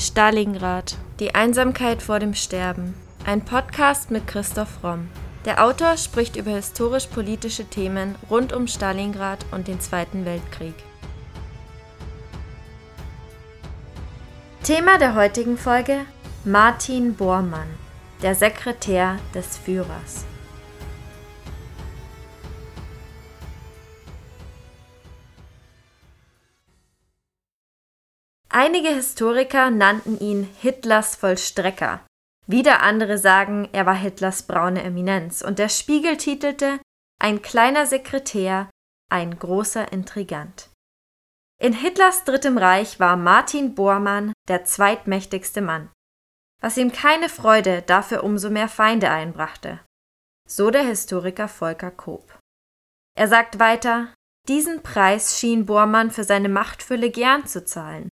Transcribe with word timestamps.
Stalingrad. 0.00 0.96
Die 1.20 1.34
Einsamkeit 1.34 2.00
vor 2.00 2.20
dem 2.20 2.32
Sterben. 2.32 2.94
Ein 3.26 3.44
Podcast 3.44 4.10
mit 4.10 4.26
Christoph 4.26 4.82
Romm. 4.82 5.10
Der 5.44 5.62
Autor 5.62 5.98
spricht 5.98 6.36
über 6.36 6.52
historisch-politische 6.52 7.66
Themen 7.66 8.14
rund 8.30 8.54
um 8.54 8.66
Stalingrad 8.66 9.44
und 9.50 9.68
den 9.68 9.78
Zweiten 9.78 10.24
Weltkrieg. 10.24 10.72
Thema 14.62 14.96
der 14.96 15.14
heutigen 15.14 15.58
Folge 15.58 15.98
Martin 16.46 17.14
Bormann, 17.14 17.68
der 18.22 18.34
Sekretär 18.34 19.18
des 19.34 19.58
Führers. 19.58 20.24
Einige 28.52 28.88
Historiker 28.88 29.70
nannten 29.70 30.18
ihn 30.18 30.42
Hitlers 30.42 31.14
Vollstrecker. 31.14 32.04
Wieder 32.48 32.82
andere 32.82 33.16
sagen, 33.16 33.68
er 33.70 33.86
war 33.86 33.94
Hitlers 33.94 34.42
braune 34.42 34.82
Eminenz. 34.82 35.40
Und 35.40 35.60
der 35.60 35.68
Spiegel 35.68 36.16
titelte 36.16 36.80
Ein 37.20 37.42
kleiner 37.42 37.86
Sekretär, 37.86 38.68
ein 39.08 39.38
großer 39.38 39.92
Intrigant. 39.92 40.68
In 41.60 41.72
Hitlers 41.72 42.24
Drittem 42.24 42.58
Reich 42.58 42.98
war 42.98 43.16
Martin 43.16 43.76
Bormann 43.76 44.32
der 44.48 44.64
zweitmächtigste 44.64 45.60
Mann, 45.60 45.90
was 46.60 46.76
ihm 46.76 46.90
keine 46.90 47.28
Freude, 47.28 47.82
dafür 47.82 48.24
umso 48.24 48.50
mehr 48.50 48.68
Feinde 48.68 49.10
einbrachte. 49.10 49.78
So 50.48 50.72
der 50.72 50.82
Historiker 50.82 51.46
Volker 51.46 51.92
Koop. 51.92 52.36
Er 53.16 53.28
sagt 53.28 53.60
weiter, 53.60 54.12
diesen 54.48 54.82
Preis 54.82 55.38
schien 55.38 55.66
Bormann 55.66 56.10
für 56.10 56.24
seine 56.24 56.48
Machtfülle 56.48 57.10
gern 57.10 57.46
zu 57.46 57.64
zahlen. 57.64 58.08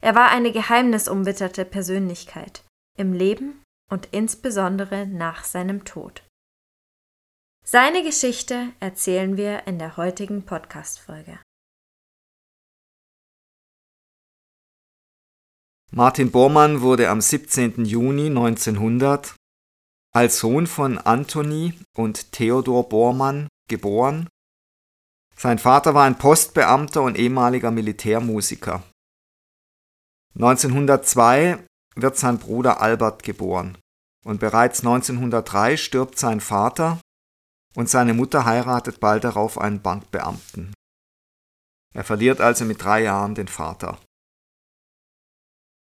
Er 0.00 0.14
war 0.14 0.30
eine 0.30 0.50
geheimnisumwitterte 0.52 1.64
Persönlichkeit 1.64 2.64
im 2.98 3.12
Leben 3.12 3.62
und 3.90 4.08
insbesondere 4.12 5.06
nach 5.06 5.44
seinem 5.44 5.84
Tod. 5.84 6.22
Seine 7.66 8.02
Geschichte 8.02 8.72
erzählen 8.80 9.36
wir 9.36 9.66
in 9.66 9.78
der 9.78 9.96
heutigen 9.96 10.44
Podcast-Folge. 10.46 11.38
Martin 15.92 16.30
Bormann 16.30 16.80
wurde 16.80 17.10
am 17.10 17.20
17. 17.20 17.84
Juni 17.84 18.26
1900 18.26 19.34
als 20.12 20.38
Sohn 20.38 20.66
von 20.66 20.98
Anthony 20.98 21.74
und 21.96 22.32
Theodor 22.32 22.88
Bormann 22.88 23.48
geboren. 23.68 24.28
Sein 25.36 25.58
Vater 25.58 25.94
war 25.94 26.04
ein 26.04 26.18
Postbeamter 26.18 27.02
und 27.02 27.18
ehemaliger 27.18 27.70
Militärmusiker. 27.70 28.82
1902 30.34 31.58
wird 31.96 32.16
sein 32.16 32.38
Bruder 32.38 32.80
Albert 32.80 33.22
geboren 33.22 33.76
und 34.24 34.40
bereits 34.40 34.80
1903 34.80 35.76
stirbt 35.76 36.18
sein 36.18 36.40
Vater 36.40 37.00
und 37.74 37.88
seine 37.88 38.14
Mutter 38.14 38.44
heiratet 38.44 39.00
bald 39.00 39.24
darauf 39.24 39.58
einen 39.58 39.82
Bankbeamten. 39.82 40.72
Er 41.94 42.04
verliert 42.04 42.40
also 42.40 42.64
mit 42.64 42.82
drei 42.82 43.02
Jahren 43.02 43.34
den 43.34 43.48
Vater. 43.48 43.98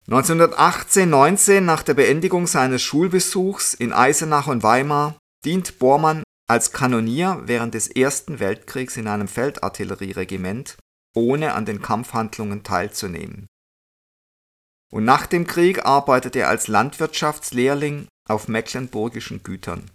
1918-19 0.10 1.62
nach 1.62 1.82
der 1.82 1.96
Beendigung 1.96 2.46
seines 2.46 2.84
Schulbesuchs 2.84 3.74
in 3.74 3.94
Eisenach 3.94 4.48
und 4.48 4.62
Weimar 4.62 5.18
dient 5.46 5.80
Bormann 5.80 6.24
als 6.48 6.72
Kanonier 6.72 7.42
während 7.46 7.74
des 7.74 7.88
Ersten 7.88 8.40
Weltkriegs 8.40 8.98
in 8.98 9.08
einem 9.08 9.28
Feldartillerieregiment, 9.28 10.78
ohne 11.16 11.54
an 11.54 11.66
den 11.66 11.82
Kampfhandlungen 11.82 12.64
teilzunehmen 12.64 13.48
und 14.96 15.04
nach 15.04 15.26
dem 15.26 15.46
Krieg 15.46 15.84
arbeitete 15.86 16.40
er 16.40 16.48
als 16.48 16.70
Landwirtschaftslehrling 16.70 18.08
auf 18.30 18.48
mecklenburgischen 18.48 19.44
Gütern. 19.44 19.92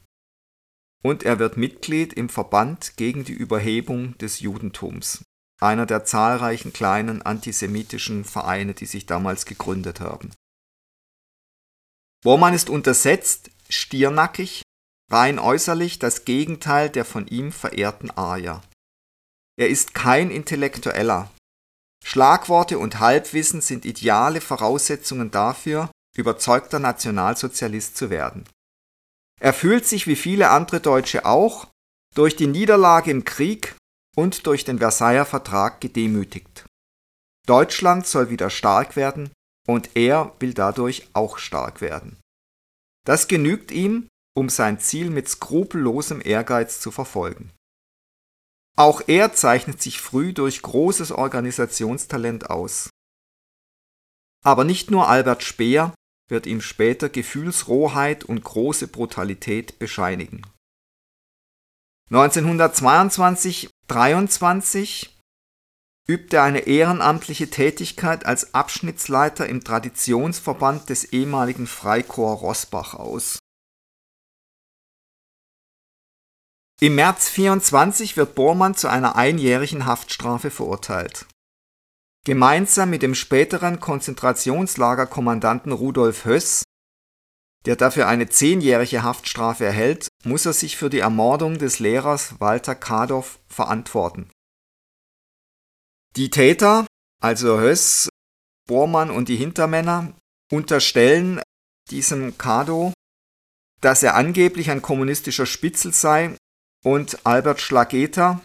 Und 1.02 1.22
er 1.22 1.38
wird 1.38 1.56
Mitglied 1.56 2.12
im 2.12 2.28
Verband 2.28 2.98
gegen 2.98 3.25
die 3.25 3.32
Überhebung 3.32 4.19
des 4.19 4.41
Judentums, 4.41 5.25
einer 5.58 5.86
der 5.86 6.04
zahlreichen 6.04 6.75
kleinen 6.75 7.22
antisemitischen 7.22 8.26
Vereine, 8.26 8.75
die 8.75 8.84
sich 8.84 9.06
damals 9.06 9.47
gegründet 9.47 10.00
haben. 10.00 10.32
Bormann 12.22 12.52
ist 12.52 12.69
untersetzt, 12.69 13.50
stiernackig, 13.70 14.60
rein 15.10 15.38
äußerlich 15.38 15.98
das 15.98 16.26
Gegenteil 16.26 16.91
der 16.91 17.06
von 17.06 17.26
ihm 17.26 17.52
verehrten 17.52 18.10
Arier. 18.10 18.60
Er 19.56 19.70
ist 19.70 19.94
kein 19.94 20.30
Intellektueller, 20.30 21.30
Schlagworte 22.05 22.78
und 22.78 22.99
Halbwissen 22.99 23.61
sind 23.61 23.84
ideale 23.84 24.41
Voraussetzungen 24.41 25.31
dafür, 25.31 25.91
überzeugter 26.16 26.78
Nationalsozialist 26.78 27.97
zu 27.97 28.11
werden. 28.11 28.49
Er 29.41 29.53
fühlt 29.53 29.87
sich 29.87 30.06
wie 30.06 30.16
viele 30.16 30.50
andere 30.50 30.81
Deutsche 30.81 31.25
auch 31.25 31.69
durch 32.15 32.37
die 32.37 32.47
Niederlage 32.47 33.11
im 33.11 33.25
Krieg 33.25 33.77
und 34.16 34.47
durch 34.47 34.65
den 34.65 34.78
Versailler 34.78 35.25
Vertrag 35.25 35.81
gedemütigt. 35.81 36.65
Deutschland 37.47 38.06
soll 38.06 38.31
wieder 38.31 38.50
stark 38.50 38.97
werden 38.97 39.31
und 39.67 39.97
er 39.97 40.34
will 40.41 40.53
dadurch 40.53 41.09
auch 41.12 41.38
stark 41.38 41.81
werden. 41.81 42.19
Das 43.06 43.28
genügt 43.28 43.71
ihm, 43.71 44.09
um 44.37 44.49
sein 44.49 44.78
Ziel 44.78 45.11
mit 45.11 45.28
skrupellosem 45.28 46.21
Ehrgeiz 46.22 46.81
zu 46.81 46.91
verfolgen. 46.91 47.50
Auch 48.80 49.02
er 49.08 49.34
zeichnet 49.34 49.82
sich 49.82 50.00
früh 50.00 50.32
durch 50.32 50.62
großes 50.62 51.12
Organisationstalent 51.12 52.48
aus. 52.48 52.88
Aber 54.42 54.64
nicht 54.64 54.91
nur 54.91 55.06
Albert 55.06 55.42
Speer 55.42 55.92
wird 56.30 56.46
ihm 56.46 56.62
später 56.62 57.10
Gefühlsrohheit 57.10 58.24
und 58.24 58.42
große 58.42 58.88
Brutalität 58.88 59.78
bescheinigen. 59.78 60.46
1922-23 62.10 65.10
übte 66.08 66.38
er 66.38 66.44
eine 66.44 66.60
ehrenamtliche 66.60 67.50
Tätigkeit 67.50 68.24
als 68.24 68.54
Abschnittsleiter 68.54 69.46
im 69.46 69.62
Traditionsverband 69.62 70.88
des 70.88 71.12
ehemaligen 71.12 71.66
Freikorps 71.66 72.40
Rossbach 72.40 72.94
aus. 72.94 73.40
Im 76.82 76.94
März 76.94 77.28
24 77.28 78.16
wird 78.16 78.34
Bormann 78.34 78.74
zu 78.74 78.88
einer 78.88 79.14
einjährigen 79.14 79.84
Haftstrafe 79.84 80.50
verurteilt. 80.50 81.26
Gemeinsam 82.24 82.88
mit 82.88 83.02
dem 83.02 83.14
späteren 83.14 83.80
Konzentrationslagerkommandanten 83.80 85.72
Rudolf 85.72 86.24
Höss, 86.24 86.62
der 87.66 87.76
dafür 87.76 88.08
eine 88.08 88.30
zehnjährige 88.30 89.02
Haftstrafe 89.02 89.66
erhält, 89.66 90.08
muss 90.24 90.46
er 90.46 90.54
sich 90.54 90.78
für 90.78 90.88
die 90.88 91.00
Ermordung 91.00 91.58
des 91.58 91.80
Lehrers 91.80 92.40
Walter 92.40 92.74
Kadow 92.74 93.26
verantworten. 93.46 94.30
Die 96.16 96.30
Täter, 96.30 96.86
also 97.20 97.60
Höss, 97.60 98.08
Bormann 98.66 99.10
und 99.10 99.28
die 99.28 99.36
Hintermänner, 99.36 100.14
unterstellen 100.50 101.42
diesem 101.90 102.38
Kadow, 102.38 102.94
dass 103.82 104.02
er 104.02 104.14
angeblich 104.14 104.70
ein 104.70 104.80
kommunistischer 104.80 105.44
Spitzel 105.44 105.92
sei 105.92 106.36
und 106.84 107.26
Albert 107.26 107.60
Schlageter 107.60 108.42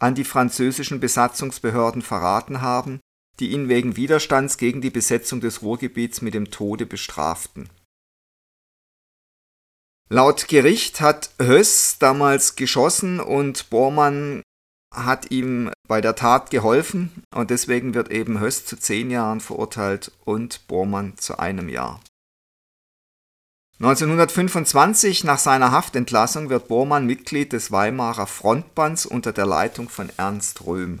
an 0.00 0.14
die 0.14 0.24
französischen 0.24 1.00
Besatzungsbehörden 1.00 2.02
verraten 2.02 2.60
haben, 2.60 3.00
die 3.38 3.52
ihn 3.52 3.68
wegen 3.68 3.96
Widerstands 3.96 4.56
gegen 4.56 4.80
die 4.80 4.90
Besetzung 4.90 5.40
des 5.40 5.62
Ruhrgebiets 5.62 6.22
mit 6.22 6.34
dem 6.34 6.50
Tode 6.50 6.86
bestraften. 6.86 7.68
Laut 10.08 10.48
Gericht 10.48 11.00
hat 11.00 11.30
Höss 11.40 11.98
damals 11.98 12.56
geschossen 12.56 13.20
und 13.20 13.70
Bormann 13.70 14.42
hat 14.92 15.30
ihm 15.30 15.70
bei 15.86 16.00
der 16.00 16.16
Tat 16.16 16.50
geholfen 16.50 17.22
und 17.32 17.50
deswegen 17.50 17.94
wird 17.94 18.10
eben 18.10 18.40
Höss 18.40 18.66
zu 18.66 18.76
zehn 18.76 19.10
Jahren 19.10 19.40
verurteilt 19.40 20.10
und 20.24 20.66
Bormann 20.66 21.16
zu 21.16 21.38
einem 21.38 21.68
Jahr. 21.68 22.00
1925, 23.80 25.24
nach 25.24 25.38
seiner 25.38 25.72
Haftentlassung, 25.72 26.50
wird 26.50 26.68
Bormann 26.68 27.06
Mitglied 27.06 27.54
des 27.54 27.72
Weimarer 27.72 28.26
Frontbands 28.26 29.06
unter 29.06 29.32
der 29.32 29.46
Leitung 29.46 29.88
von 29.88 30.12
Ernst 30.18 30.66
Röhm. 30.66 31.00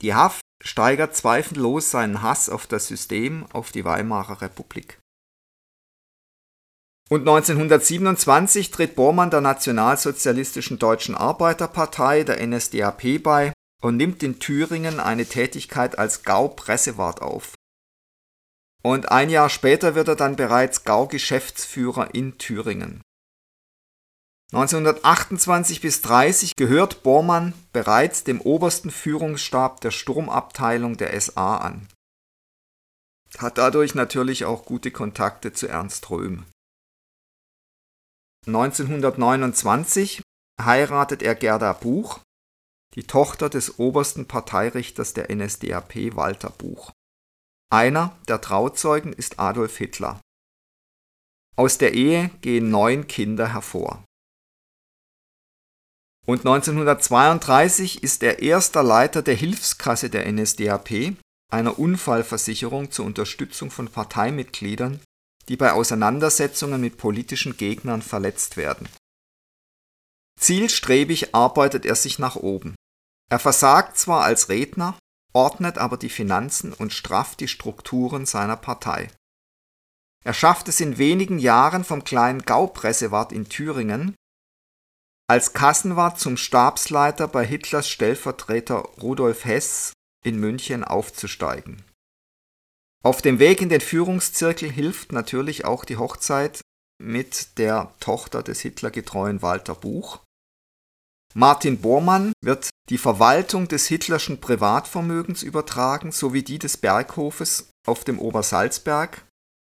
Die 0.00 0.14
Haft 0.14 0.40
steigert 0.62 1.14
zweifellos 1.14 1.90
seinen 1.90 2.22
Hass 2.22 2.48
auf 2.48 2.66
das 2.66 2.86
System, 2.86 3.44
auf 3.52 3.72
die 3.72 3.84
Weimarer 3.84 4.40
Republik. 4.40 4.98
Und 7.10 7.28
1927 7.28 8.70
tritt 8.70 8.94
Bormann 8.94 9.30
der 9.30 9.42
Nationalsozialistischen 9.42 10.78
Deutschen 10.78 11.14
Arbeiterpartei, 11.14 12.24
der 12.24 12.46
NSDAP, 12.46 13.22
bei 13.22 13.52
und 13.82 13.98
nimmt 13.98 14.22
in 14.22 14.38
Thüringen 14.38 14.98
eine 14.98 15.26
Tätigkeit 15.26 15.98
als 15.98 16.22
Gau-Pressewart 16.22 17.20
auf. 17.20 17.52
Und 18.82 19.10
ein 19.10 19.28
Jahr 19.30 19.50
später 19.50 19.94
wird 19.94 20.08
er 20.08 20.16
dann 20.16 20.36
bereits 20.36 20.84
Gau-Geschäftsführer 20.84 22.14
in 22.14 22.38
Thüringen. 22.38 23.02
1928 24.52 25.80
bis 25.80 26.02
30 26.02 26.56
gehört 26.56 27.04
Bormann 27.04 27.54
bereits 27.72 28.24
dem 28.24 28.40
obersten 28.40 28.90
Führungsstab 28.90 29.80
der 29.80 29.92
Sturmabteilung 29.92 30.96
der 30.96 31.20
SA 31.20 31.58
an. 31.58 31.86
hat 33.38 33.58
dadurch 33.58 33.94
natürlich 33.94 34.44
auch 34.44 34.64
gute 34.64 34.90
Kontakte 34.90 35.52
zu 35.52 35.68
Ernst 35.68 36.10
Röhm. 36.10 36.46
1929 38.46 40.22
heiratet 40.60 41.22
er 41.22 41.36
Gerda 41.36 41.72
Buch, 41.74 42.18
die 42.94 43.04
Tochter 43.04 43.48
des 43.48 43.78
obersten 43.78 44.26
Parteirichters 44.26 45.14
der 45.14 45.32
NSDAP 45.32 46.16
Walter 46.16 46.50
Buch. 46.50 46.90
Einer 47.72 48.18
der 48.26 48.40
Trauzeugen 48.40 49.12
ist 49.12 49.38
Adolf 49.38 49.76
Hitler. 49.76 50.20
Aus 51.54 51.78
der 51.78 51.94
Ehe 51.94 52.30
gehen 52.40 52.68
neun 52.68 53.06
Kinder 53.06 53.52
hervor. 53.52 54.04
Und 56.26 56.40
1932 56.40 58.02
ist 58.02 58.24
er 58.24 58.40
erster 58.40 58.82
Leiter 58.82 59.22
der 59.22 59.36
Hilfskasse 59.36 60.10
der 60.10 60.30
NSDAP, 60.30 61.16
einer 61.52 61.78
Unfallversicherung 61.78 62.90
zur 62.90 63.06
Unterstützung 63.06 63.70
von 63.70 63.88
Parteimitgliedern, 63.88 65.00
die 65.48 65.56
bei 65.56 65.72
Auseinandersetzungen 65.72 66.80
mit 66.80 66.98
politischen 66.98 67.56
Gegnern 67.56 68.02
verletzt 68.02 68.56
werden. 68.56 68.88
Zielstrebig 70.40 71.36
arbeitet 71.36 71.86
er 71.86 71.94
sich 71.94 72.18
nach 72.18 72.34
oben. 72.34 72.74
Er 73.30 73.38
versagt 73.38 73.96
zwar 73.96 74.24
als 74.24 74.48
Redner, 74.48 74.98
ordnet 75.32 75.78
aber 75.78 75.96
die 75.96 76.08
Finanzen 76.08 76.72
und 76.72 76.92
strafft 76.92 77.40
die 77.40 77.48
Strukturen 77.48 78.26
seiner 78.26 78.56
Partei. 78.56 79.08
Er 80.24 80.34
schafft 80.34 80.68
es 80.68 80.80
in 80.80 80.98
wenigen 80.98 81.38
Jahren 81.38 81.84
vom 81.84 82.04
kleinen 82.04 82.42
Gaupressewart 82.42 83.32
in 83.32 83.48
Thüringen 83.48 84.14
als 85.30 85.52
Kassenwart 85.52 86.18
zum 86.18 86.36
Stabsleiter 86.36 87.28
bei 87.28 87.46
Hitlers 87.46 87.88
Stellvertreter 87.88 88.78
Rudolf 89.00 89.44
Hess 89.44 89.92
in 90.24 90.40
München 90.40 90.82
aufzusteigen. 90.82 91.84
Auf 93.04 93.22
dem 93.22 93.38
Weg 93.38 93.62
in 93.62 93.68
den 93.68 93.80
Führungszirkel 93.80 94.68
hilft 94.68 95.12
natürlich 95.12 95.64
auch 95.64 95.84
die 95.84 95.98
Hochzeit 95.98 96.60
mit 97.00 97.58
der 97.58 97.94
Tochter 98.00 98.42
des 98.42 98.60
Hitlergetreuen 98.60 99.40
Walter 99.40 99.76
Buch. 99.76 100.18
Martin 101.34 101.80
Bormann 101.80 102.32
wird 102.42 102.70
die 102.88 102.98
Verwaltung 102.98 103.68
des 103.68 103.86
Hitlerschen 103.86 104.40
Privatvermögens 104.40 105.44
übertragen 105.44 106.10
sowie 106.10 106.42
die 106.42 106.58
des 106.58 106.76
Berghofes 106.76 107.70
auf 107.86 108.02
dem 108.02 108.18
Obersalzberg, 108.18 109.24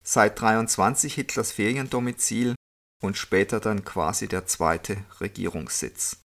seit 0.04 0.40
23 0.40 1.14
Hitlers 1.14 1.52
Feriendomizil 1.52 2.56
und 3.02 3.16
später 3.16 3.60
dann 3.60 3.84
quasi 3.84 4.26
der 4.26 4.46
zweite 4.46 4.96
Regierungssitz. 5.20 6.16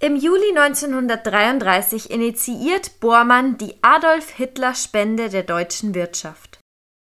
Im 0.00 0.16
Juli 0.16 0.50
1933 0.58 2.10
initiiert 2.10 2.98
Bormann 2.98 3.56
die 3.58 3.76
Adolf-Hitler-Spende 3.80 5.30
der 5.30 5.44
deutschen 5.44 5.94
Wirtschaft. 5.94 6.58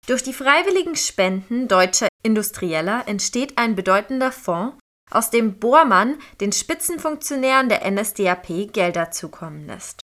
Durch 0.07 0.23
die 0.23 0.35
freiwilligen 0.35 0.97
Spenden 0.97 1.69
deutscher 1.69 2.09
Industrieller 2.25 3.07
entsteht 3.07 3.59
ein 3.59 3.77
bedeutender 3.77 4.33
Fonds, 4.33 4.77
aus 5.11 5.31
dem 5.31 5.59
Bormann 5.59 6.19
den 6.41 6.53
Spitzenfunktionären 6.53 7.69
der 7.69 7.89
NSDAP 7.89 8.73
Gelder 8.73 9.11
zukommen 9.11 9.67
lässt. 9.67 10.01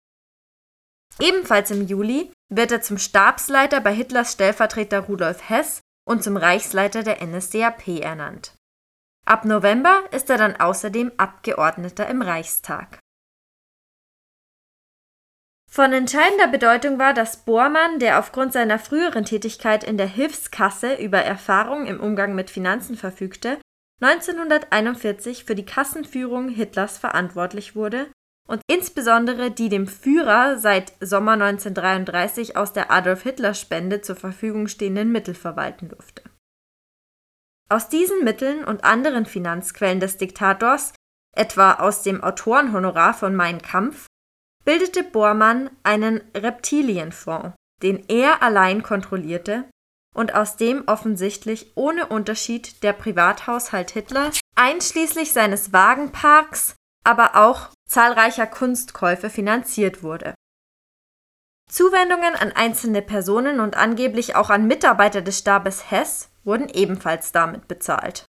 Ebenfalls 1.19 1.71
im 1.71 1.87
Juli 1.87 2.31
wird 2.49 2.71
er 2.71 2.81
zum 2.81 2.97
Stabsleiter 2.97 3.81
bei 3.81 3.93
Hitlers 3.93 4.33
Stellvertreter 4.33 5.01
Rudolf 5.01 5.49
Hess 5.49 5.81
und 6.07 6.23
zum 6.23 6.37
Reichsleiter 6.37 7.03
der 7.03 7.25
NSDAP 7.25 7.87
ernannt. 8.01 8.55
Ab 9.25 9.45
November 9.45 10.03
ist 10.11 10.29
er 10.29 10.37
dann 10.37 10.55
außerdem 10.55 11.11
Abgeordneter 11.17 12.07
im 12.07 12.21
Reichstag. 12.21 12.99
Von 15.79 15.93
entscheidender 15.93 16.47
Bedeutung 16.47 16.99
war, 16.99 17.13
dass 17.13 17.45
Bormann, 17.45 17.99
der 17.99 18.19
aufgrund 18.19 18.51
seiner 18.51 18.79
früheren 18.79 19.23
Tätigkeit 19.23 19.81
in 19.81 19.95
der 19.95 20.07
Hilfskasse 20.07 20.95
über 20.95 21.19
Erfahrung 21.19 21.87
im 21.87 22.01
Umgang 22.01 22.35
mit 22.35 22.49
Finanzen 22.49 22.97
verfügte, 22.97 23.57
1941 24.01 25.45
für 25.45 25.55
die 25.55 25.63
Kassenführung 25.63 26.49
Hitlers 26.49 26.97
verantwortlich 26.97 27.77
wurde 27.77 28.11
und 28.45 28.61
insbesondere 28.69 29.51
die 29.51 29.69
dem 29.69 29.87
Führer 29.87 30.57
seit 30.57 30.91
Sommer 30.99 31.31
1933 31.31 32.57
aus 32.57 32.73
der 32.73 32.91
Adolf-Hitler-Spende 32.91 34.01
zur 34.01 34.17
Verfügung 34.17 34.67
stehenden 34.67 35.13
Mittel 35.13 35.33
verwalten 35.33 35.87
durfte. 35.87 36.23
Aus 37.69 37.87
diesen 37.87 38.25
Mitteln 38.25 38.65
und 38.65 38.83
anderen 38.83 39.25
Finanzquellen 39.25 40.01
des 40.01 40.17
Diktators, 40.17 40.91
etwa 41.33 41.75
aus 41.75 42.01
dem 42.01 42.21
Autorenhonorar 42.21 43.13
von 43.13 43.33
Mein 43.33 43.61
Kampf, 43.61 44.08
bildete 44.69 45.03
Bormann 45.03 45.71
einen 45.81 46.21
Reptilienfonds, 46.35 47.55
den 47.81 48.07
er 48.07 48.43
allein 48.43 48.83
kontrollierte 48.83 49.67
und 50.13 50.35
aus 50.35 50.57
dem 50.57 50.83
offensichtlich 50.85 51.71
ohne 51.73 52.05
Unterschied 52.05 52.83
der 52.83 52.93
Privathaushalt 52.93 53.89
Hitlers, 53.89 54.39
einschließlich 54.53 55.33
seines 55.33 55.73
Wagenparks, 55.73 56.75
aber 57.03 57.35
auch 57.35 57.69
zahlreicher 57.87 58.45
Kunstkäufe 58.45 59.31
finanziert 59.31 60.03
wurde. 60.03 60.35
Zuwendungen 61.67 62.35
an 62.35 62.51
einzelne 62.51 63.01
Personen 63.01 63.61
und 63.61 63.75
angeblich 63.75 64.35
auch 64.35 64.51
an 64.51 64.67
Mitarbeiter 64.67 65.23
des 65.23 65.39
Stabes 65.39 65.89
Hess 65.89 66.29
wurden 66.43 66.69
ebenfalls 66.69 67.31
damit 67.31 67.67
bezahlt. 67.67 68.27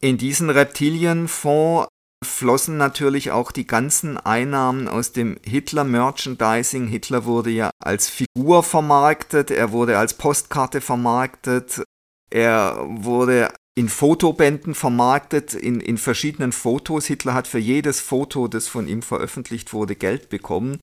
In 0.00 0.18
diesen 0.18 0.50
Reptilienfonds 0.50 1.86
flossen 2.22 2.76
natürlich 2.76 3.30
auch 3.30 3.52
die 3.52 3.66
ganzen 3.66 4.16
Einnahmen 4.16 4.88
aus 4.88 5.12
dem 5.12 5.36
Hitler-Merchandising. 5.44 6.86
Hitler 6.86 7.24
wurde 7.24 7.50
ja 7.50 7.70
als 7.82 8.08
Figur 8.08 8.62
vermarktet, 8.62 9.50
er 9.50 9.72
wurde 9.72 9.98
als 9.98 10.14
Postkarte 10.14 10.80
vermarktet, 10.80 11.82
er 12.30 12.84
wurde 12.88 13.52
in 13.74 13.88
Fotobänden 13.88 14.74
vermarktet, 14.74 15.54
in, 15.54 15.80
in 15.80 15.98
verschiedenen 15.98 16.52
Fotos. 16.52 17.06
Hitler 17.06 17.34
hat 17.34 17.48
für 17.48 17.58
jedes 17.58 18.00
Foto, 18.00 18.48
das 18.48 18.68
von 18.68 18.86
ihm 18.86 19.02
veröffentlicht 19.02 19.72
wurde, 19.72 19.96
Geld 19.96 20.28
bekommen. 20.28 20.78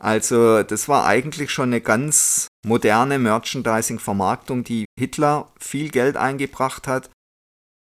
Also 0.00 0.62
das 0.62 0.88
war 0.88 1.06
eigentlich 1.06 1.50
schon 1.52 1.68
eine 1.68 1.80
ganz 1.80 2.48
moderne 2.66 3.18
Merchandising-Vermarktung, 3.18 4.64
die 4.64 4.86
Hitler 4.98 5.52
viel 5.58 5.90
Geld 5.90 6.16
eingebracht 6.16 6.88
hat 6.88 7.10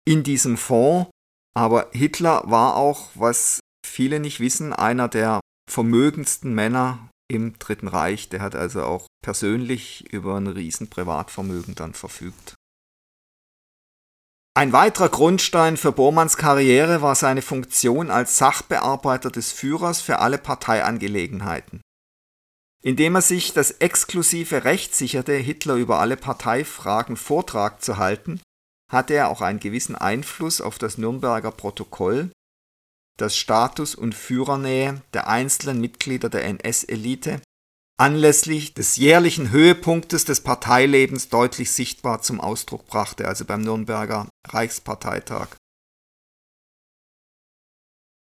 in 0.05 0.23
diesem 0.23 0.57
Fonds 0.57 1.11
aber 1.55 1.89
Hitler 1.93 2.43
war 2.47 2.77
auch, 2.77 3.11
was 3.15 3.61
viele 3.87 4.21
nicht 4.21 4.41
wissen, 4.41 4.73
einer 4.73 5.09
der 5.09 5.41
vermögendsten 5.71 6.55
Männer 6.55 7.11
im 7.31 7.59
Dritten 7.59 7.89
Reich. 7.89 8.29
Der 8.29 8.41
hat 8.41 8.55
also 8.55 8.85
auch 8.85 9.07
persönlich 9.23 10.13
über 10.13 10.37
ein 10.37 10.47
riesen 10.47 10.89
Privatvermögen 10.89 11.75
dann 11.75 11.95
verfügt. 11.95 12.55
Ein 14.55 14.73
weiterer 14.73 15.09
Grundstein 15.09 15.79
für 15.79 15.93
Bormanns 15.93 16.37
Karriere 16.37 17.01
war 17.01 17.15
seine 17.15 17.41
Funktion 17.41 18.11
als 18.11 18.37
Sachbearbeiter 18.37 19.31
des 19.31 19.51
Führers 19.51 20.03
für 20.03 20.19
alle 20.19 20.37
Parteiangelegenheiten. 20.37 21.81
Indem 22.83 23.15
er 23.15 23.23
sich 23.23 23.55
das 23.55 23.71
exklusive 23.71 24.65
Recht 24.65 24.95
sicherte, 24.95 25.33
Hitler 25.35 25.77
über 25.77 26.01
alle 26.01 26.19
Parteifragen 26.19 27.17
Vortrag 27.17 27.81
zu 27.81 27.97
halten, 27.97 28.41
hatte 28.93 29.15
er 29.15 29.29
auch 29.29 29.41
einen 29.41 29.61
gewissen 29.61 29.97
Einfluss 29.97 30.61
auf 30.61 30.79
das 30.79 30.99
Nürnberger 30.99 31.51
Protokoll, 31.51 32.31
das 33.19 33.37
Status 33.37 33.95
und 33.95 34.15
Führernähe 34.15 35.03
der 35.15 35.29
einzelnen 35.29 35.81
Mitglieder 35.81 36.29
der 36.29 36.45
NS-Elite 36.45 37.41
anlässlich 37.99 38.75
des 38.75 38.97
jährlichen 38.97 39.51
Höhepunktes 39.51 40.25
des 40.25 40.41
Parteilebens 40.41 41.29
deutlich 41.29 41.71
sichtbar 41.71 42.23
zum 42.23 42.41
Ausdruck 42.41 42.87
brachte, 42.87 43.29
also 43.29 43.45
beim 43.45 43.63
Nürnberger 43.63 44.29
Reichsparteitag. 44.49 45.49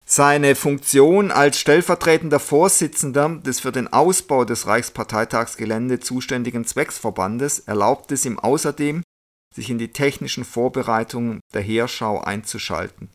Seine 0.06 0.54
Funktion 0.54 1.30
als 1.30 1.58
stellvertretender 1.58 2.40
Vorsitzender 2.40 3.28
des 3.44 3.60
für 3.60 3.72
den 3.72 3.92
Ausbau 3.92 4.46
des 4.46 4.66
Reichsparteitagsgelände 4.66 6.00
zuständigen 6.00 6.64
Zwecksverbandes 6.64 7.58
erlaubte 7.58 8.14
es 8.14 8.24
ihm 8.24 8.38
außerdem, 8.38 9.02
sich 9.54 9.70
in 9.70 9.78
die 9.78 9.92
technischen 9.92 10.44
Vorbereitungen 10.44 11.40
der 11.54 11.62
Heerschau 11.62 12.20
einzuschalten. 12.20 13.10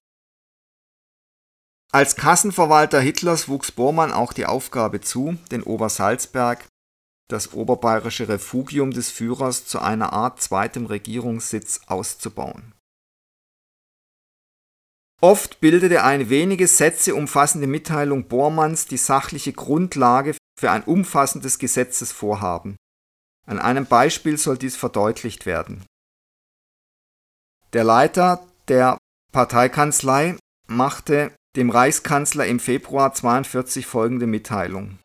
Als 1.91 2.15
Kassenverwalter 2.15 2.99
Hitlers 2.99 3.47
wuchs 3.47 3.71
Bormann 3.71 4.11
auch 4.11 4.33
die 4.33 4.47
Aufgabe 4.47 4.99
zu, 4.99 5.37
den 5.51 5.61
Obersalzberg, 5.61 6.67
das 7.29 7.53
oberbayerische 7.53 8.27
Refugium 8.27 8.91
des 8.91 9.09
Führers, 9.11 9.65
zu 9.65 9.79
einer 9.79 10.11
Art 10.11 10.41
zweitem 10.41 10.87
Regierungssitz 10.87 11.81
auszubauen. 11.85 12.73
Oft 15.21 15.61
bildete 15.61 16.03
eine 16.03 16.29
wenige 16.29 16.67
Sätze 16.67 17.15
umfassende 17.15 17.67
Mitteilung 17.67 18.27
Bormanns 18.27 18.87
die 18.87 18.97
sachliche 18.97 19.53
Grundlage 19.53 20.35
für 20.59 20.71
ein 20.71 20.83
umfassendes 20.83 21.59
Gesetzesvorhaben. 21.59 22.75
An 23.45 23.59
einem 23.59 23.85
Beispiel 23.85 24.37
soll 24.37 24.57
dies 24.57 24.75
verdeutlicht 24.75 25.45
werden. 25.45 25.85
Der 27.73 27.83
Leiter 27.83 28.45
der 28.67 28.99
Parteikanzlei 29.31 30.37
machte 30.67 31.31
dem 31.55 31.71
Reichskanzler 31.71 32.45
im 32.45 32.59
Februar 32.59 33.15
42 33.15 33.87
folgende 33.87 34.27
Mitteilung. 34.27 34.99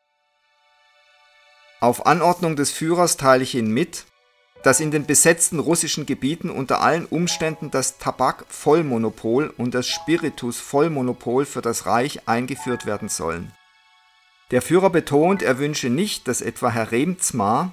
Auf 1.81 2.05
Anordnung 2.05 2.57
des 2.57 2.71
Führers 2.71 3.17
teile 3.17 3.43
ich 3.43 3.55
Ihnen 3.55 3.73
mit, 3.73 4.05
dass 4.65 4.81
in 4.81 4.91
den 4.91 5.07
besetzten 5.07 5.61
russischen 5.61 6.05
Gebieten 6.05 6.51
unter 6.51 6.83
allen 6.83 7.07
Umständen 7.07 7.71
das 7.71 7.97
Tabak-Vollmonopol 7.97 9.49
und 9.57 9.73
das 9.73 9.89
Spiritus-Vollmonopol 9.89 11.47
für 11.47 11.63
das 11.63 11.87
Reich 11.87 12.29
eingeführt 12.29 12.85
werden 12.85 13.09
sollen. 13.09 13.51
Der 14.51 14.61
Führer 14.61 14.91
betont, 14.91 15.43
er 15.43 15.59
wünsche 15.59 15.89
nicht, 15.89 16.29
dass 16.29 16.43
etwa 16.43 16.71
Herr 16.71 16.93
Remzmar, 16.93 17.73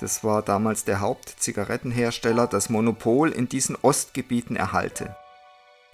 das 0.00 0.22
war 0.22 0.42
damals 0.42 0.84
der 0.84 1.00
Hauptzigarettenhersteller, 1.00 2.46
das 2.46 2.68
Monopol 2.68 3.30
in 3.30 3.48
diesen 3.48 3.76
Ostgebieten 3.76 4.56
erhalte. 4.56 5.16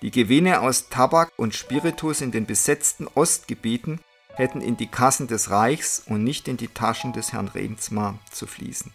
Die 0.02 0.10
Gewinne 0.10 0.60
aus 0.60 0.88
Tabak 0.88 1.30
und 1.36 1.54
Spiritus 1.54 2.20
in 2.20 2.32
den 2.32 2.44
besetzten 2.44 3.06
Ostgebieten 3.06 4.00
hätten 4.34 4.60
in 4.60 4.76
die 4.76 4.88
Kassen 4.88 5.28
des 5.28 5.50
Reichs 5.50 6.02
und 6.04 6.24
nicht 6.24 6.48
in 6.48 6.56
die 6.56 6.68
Taschen 6.68 7.12
des 7.12 7.32
Herrn 7.32 7.48
Remsmar 7.48 8.18
zu 8.30 8.46
fließen. 8.46 8.92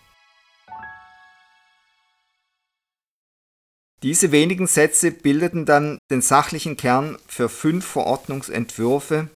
Diese 4.04 4.32
wenigen 4.32 4.68
Sätze 4.68 5.12
bildeten 5.12 5.66
dann 5.66 5.98
den 6.12 6.22
sachlichen 6.22 6.78
Kern 6.78 7.18
für 7.28 7.50
fünf 7.50 7.86
Verordnungsentwürfe, 7.86 9.30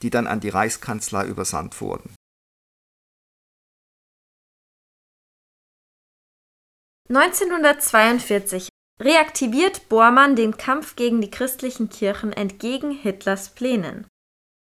die 0.00 0.10
dann 0.10 0.26
an 0.26 0.40
die 0.40 0.48
Reichskanzlei 0.48 1.26
übersandt 1.26 1.80
wurden. 1.80 2.14
(1942) 7.10 8.68
reaktiviert 9.00 9.88
Bormann 9.88 10.36
den 10.36 10.56
Kampf 10.56 10.94
gegen 10.94 11.20
die 11.20 11.30
christlichen 11.30 11.88
Kirchen 11.88 12.32
entgegen 12.32 12.90
Hitlers 12.90 13.50
Plänen. 13.50 14.06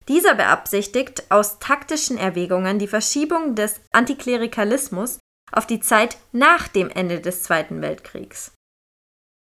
Dieser 0.07 0.35
beabsichtigt 0.35 1.31
aus 1.31 1.59
taktischen 1.59 2.19
Erwägungen 2.19 2.79
die 2.79 2.89
Verschiebung 2.89 3.55
des 3.55 3.81
Antiklerikalismus 3.93 5.19
auf 5.53 5.67
die 5.67 5.81
Zeit 5.81 6.19
nach 6.33 6.69
dem 6.69 6.89
Ende 6.91 7.21
des 7.21 7.43
Zweiten 7.43 7.83
Weltkriegs. 7.83 8.53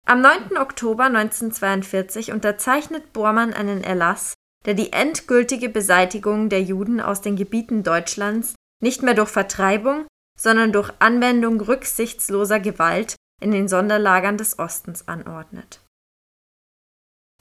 Am 0.05 0.21
9. 0.21 0.57
Oktober 0.57 1.05
1942 1.05 2.33
unterzeichnet 2.33 3.13
Bormann 3.13 3.53
einen 3.53 3.83
Erlass, 3.83 4.33
der 4.65 4.73
die 4.73 4.91
endgültige 4.91 5.69
Beseitigung 5.69 6.49
der 6.49 6.61
Juden 6.61 6.99
aus 6.99 7.21
den 7.21 7.37
Gebieten 7.37 7.83
Deutschlands 7.83 8.55
nicht 8.81 9.01
mehr 9.01 9.13
durch 9.13 9.29
Vertreibung, 9.29 10.05
sondern 10.43 10.73
durch 10.73 10.91
Anwendung 10.99 11.61
rücksichtsloser 11.61 12.59
Gewalt 12.59 13.15
in 13.41 13.51
den 13.51 13.69
Sonderlagern 13.69 14.37
des 14.37 14.59
Ostens 14.59 15.07
anordnet. 15.07 15.79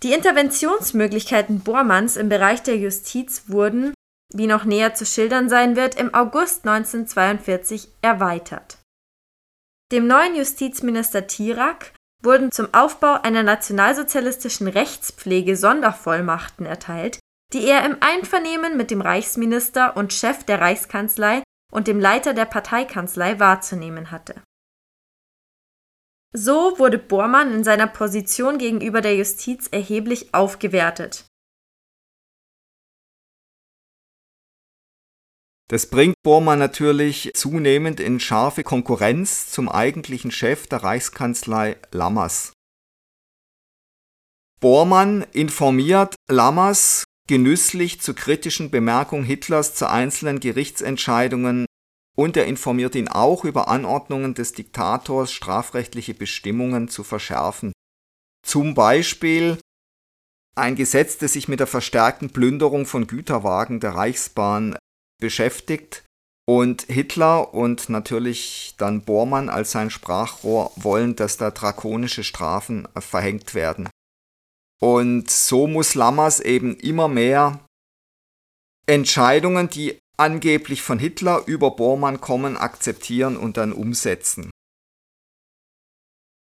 Die 0.04 0.12
Interventionsmöglichkeiten 0.12 1.61
Bormanns 1.61 2.16
im 2.16 2.28
Bereich 2.28 2.62
der 2.62 2.76
Justiz 2.76 3.44
wurden, 3.49 3.92
wie 4.32 4.47
noch 4.47 4.64
näher 4.64 4.94
zu 4.94 5.04
schildern 5.04 5.49
sein 5.49 5.76
wird, 5.76 5.97
im 5.97 6.14
August 6.14 6.66
1942 6.66 7.88
erweitert. 8.02 8.78
Dem 9.90 10.06
neuen 10.06 10.37
Justizminister 10.37 11.26
Tirak 11.26 11.92
wurden 12.23 12.52
zum 12.52 12.73
Aufbau 12.73 13.21
einer 13.23 13.42
nationalsozialistischen 13.42 14.68
Rechtspflege 14.68 15.56
Sondervollmachten 15.56 16.66
erteilt, 16.66 17.18
die 17.52 17.66
er 17.66 17.85
im 17.85 17.97
Einvernehmen 18.00 18.76
mit 18.76 18.90
dem 18.90 19.00
Reichsminister 19.00 19.97
und 19.97 20.12
Chef 20.12 20.44
der 20.44 20.61
Reichskanzlei 20.61 21.42
und 21.73 21.88
dem 21.88 21.99
Leiter 21.99 22.35
der 22.35 22.45
Parteikanzlei 22.45 23.41
wahrzunehmen 23.41 24.12
hatte 24.12 24.41
so 26.33 26.79
wurde 26.79 26.99
Bormann 26.99 27.52
in 27.52 27.64
seiner 27.64 27.87
Position 27.87 28.59
gegenüber 28.59 29.00
der 29.00 29.17
Justiz 29.17 29.69
erheblich 29.69 30.33
aufgewertet. 30.35 31.26
Das 35.69 35.88
bringt 35.88 36.17
Bormann 36.23 36.59
natürlich 36.59 37.33
zunehmend 37.35 37.99
in 37.99 38.21
scharfe 38.21 38.62
Konkurrenz 38.62 39.50
zum 39.50 39.69
eigentlichen 39.71 40.31
Chef 40.31 40.67
der 40.67 40.83
Reichskanzlei 40.83 41.79
Lammers. 41.93 42.52
Bormann 44.61 45.23
informiert 45.33 46.14
Lammers 46.29 47.05
genüsslich 47.32 47.98
zu 48.02 48.12
kritischen 48.12 48.70
Bemerkungen 48.70 49.24
Hitlers 49.24 49.74
zu 49.74 49.88
einzelnen 49.88 50.38
Gerichtsentscheidungen 50.38 51.64
und 52.14 52.36
er 52.36 52.44
informiert 52.44 52.94
ihn 52.94 53.08
auch 53.08 53.46
über 53.46 53.68
Anordnungen 53.68 54.34
des 54.34 54.52
Diktators, 54.52 55.32
strafrechtliche 55.32 56.12
Bestimmungen 56.12 56.88
zu 56.88 57.02
verschärfen. 57.02 57.72
Zum 58.46 58.74
Beispiel 58.74 59.56
ein 60.56 60.76
Gesetz, 60.76 61.16
das 61.16 61.32
sich 61.32 61.48
mit 61.48 61.58
der 61.58 61.66
verstärkten 61.66 62.28
Plünderung 62.28 62.84
von 62.84 63.06
Güterwagen 63.06 63.80
der 63.80 63.94
Reichsbahn 63.94 64.76
beschäftigt. 65.18 66.04
Und 66.46 66.82
Hitler 66.82 67.54
und 67.54 67.88
natürlich 67.88 68.74
dann 68.76 69.06
Bormann 69.06 69.48
als 69.48 69.70
sein 69.70 69.88
Sprachrohr 69.88 70.70
wollen, 70.76 71.16
dass 71.16 71.38
da 71.38 71.50
drakonische 71.50 72.24
Strafen 72.24 72.86
verhängt 72.98 73.54
werden. 73.54 73.88
Und 74.82 75.30
so 75.30 75.68
muss 75.68 75.94
Lammers 75.94 76.40
eben 76.40 76.74
immer 76.74 77.06
mehr 77.06 77.64
Entscheidungen, 78.86 79.68
die 79.70 79.96
angeblich 80.16 80.82
von 80.82 80.98
Hitler 80.98 81.44
über 81.46 81.76
Bormann 81.76 82.20
kommen, 82.20 82.56
akzeptieren 82.56 83.36
und 83.36 83.58
dann 83.58 83.72
umsetzen. 83.72 84.50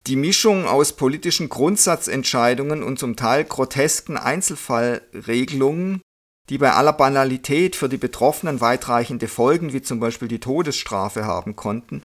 Die 0.05 0.15
Mischung 0.15 0.67
aus 0.67 0.93
politischen 0.93 1.49
Grundsatzentscheidungen 1.49 2.83
und 2.83 2.99
zum 2.99 3.15
Teil 3.15 3.43
grotesken 3.43 4.17
Einzelfallregelungen, 4.17 6.01
die 6.49 6.59
bei 6.59 6.73
aller 6.73 6.93
Banalität 6.93 7.75
für 7.75 7.89
die 7.89 7.97
Betroffenen 7.97 8.61
weitreichende 8.61 9.27
Folgen 9.27 9.73
wie 9.73 9.81
zum 9.81 9.99
Beispiel 9.99 10.27
die 10.27 10.39
Todesstrafe 10.39 11.25
haben 11.25 11.55
konnten, 11.55 12.03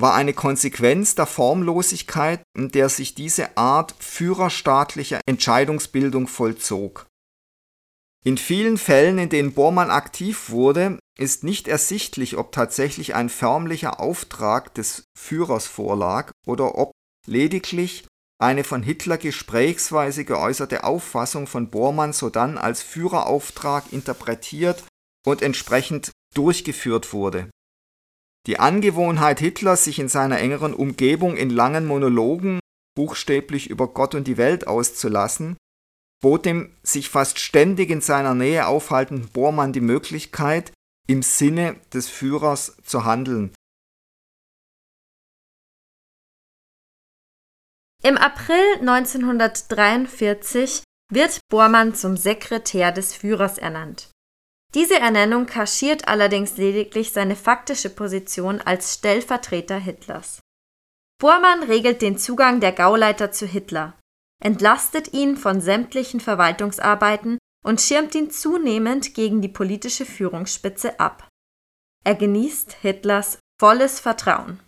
war 0.00 0.14
eine 0.14 0.32
Konsequenz 0.32 1.14
der 1.14 1.26
Formlosigkeit, 1.26 2.42
in 2.56 2.70
der 2.70 2.88
sich 2.88 3.14
diese 3.14 3.56
Art 3.56 3.94
führerstaatlicher 3.98 5.20
Entscheidungsbildung 5.26 6.28
vollzog. 6.28 7.06
In 8.24 8.38
vielen 8.38 8.78
Fällen, 8.78 9.18
in 9.18 9.28
denen 9.28 9.54
Bormann 9.54 9.90
aktiv 9.90 10.50
wurde, 10.50 10.98
ist 11.18 11.44
nicht 11.44 11.66
ersichtlich, 11.66 12.36
ob 12.36 12.52
tatsächlich 12.52 13.14
ein 13.14 13.28
förmlicher 13.28 14.00
Auftrag 14.00 14.74
des 14.74 15.04
Führers 15.18 15.66
vorlag 15.66 16.30
oder 16.46 16.76
ob 16.76 16.92
lediglich 17.26 18.06
eine 18.40 18.62
von 18.62 18.84
Hitler 18.84 19.18
gesprächsweise 19.18 20.24
geäußerte 20.24 20.84
Auffassung 20.84 21.48
von 21.48 21.70
Bormann 21.70 22.12
sodann 22.12 22.56
als 22.56 22.82
Führerauftrag 22.82 23.92
interpretiert 23.92 24.84
und 25.26 25.42
entsprechend 25.42 26.12
durchgeführt 26.34 27.12
wurde. 27.12 27.50
Die 28.46 28.58
Angewohnheit 28.58 29.40
Hitlers, 29.40 29.84
sich 29.84 29.98
in 29.98 30.08
seiner 30.08 30.38
engeren 30.38 30.74
Umgebung 30.74 31.36
in 31.36 31.50
langen 31.50 31.86
Monologen 31.86 32.60
buchstäblich 32.94 33.70
über 33.70 33.88
Gott 33.88 34.14
und 34.14 34.26
die 34.26 34.38
Welt 34.38 34.66
auszulassen, 34.66 35.56
bot 36.20 36.46
dem 36.46 36.74
sich 36.82 37.10
fast 37.10 37.38
ständig 37.38 37.90
in 37.90 38.00
seiner 38.00 38.34
Nähe 38.34 38.66
aufhaltenden 38.66 39.28
Bormann 39.28 39.72
die 39.72 39.80
Möglichkeit, 39.80 40.72
im 41.06 41.22
Sinne 41.22 41.76
des 41.92 42.08
Führers 42.08 42.76
zu 42.84 43.04
handeln. 43.04 43.54
Im 48.02 48.16
April 48.16 48.78
1943 48.80 50.82
wird 51.10 51.40
Bormann 51.50 51.94
zum 51.94 52.16
Sekretär 52.16 52.92
des 52.92 53.14
Führers 53.14 53.58
ernannt. 53.58 54.10
Diese 54.74 54.98
Ernennung 54.98 55.46
kaschiert 55.46 56.08
allerdings 56.08 56.56
lediglich 56.56 57.12
seine 57.12 57.36
faktische 57.36 57.90
Position 57.90 58.60
als 58.60 58.94
Stellvertreter 58.94 59.78
Hitlers. 59.78 60.40
Bormann 61.18 61.62
regelt 61.62 62.02
den 62.02 62.18
Zugang 62.18 62.60
der 62.60 62.72
Gauleiter 62.72 63.32
zu 63.32 63.46
Hitler, 63.46 63.98
entlastet 64.42 65.14
ihn 65.14 65.36
von 65.36 65.60
sämtlichen 65.60 66.20
Verwaltungsarbeiten 66.20 67.38
und 67.64 67.80
schirmt 67.80 68.14
ihn 68.14 68.30
zunehmend 68.30 69.14
gegen 69.14 69.42
die 69.42 69.48
politische 69.48 70.06
Führungsspitze 70.06 71.00
ab. 71.00 71.28
Er 72.04 72.14
genießt 72.14 72.74
Hitlers 72.82 73.38
volles 73.60 74.00
Vertrauen. 74.00 74.60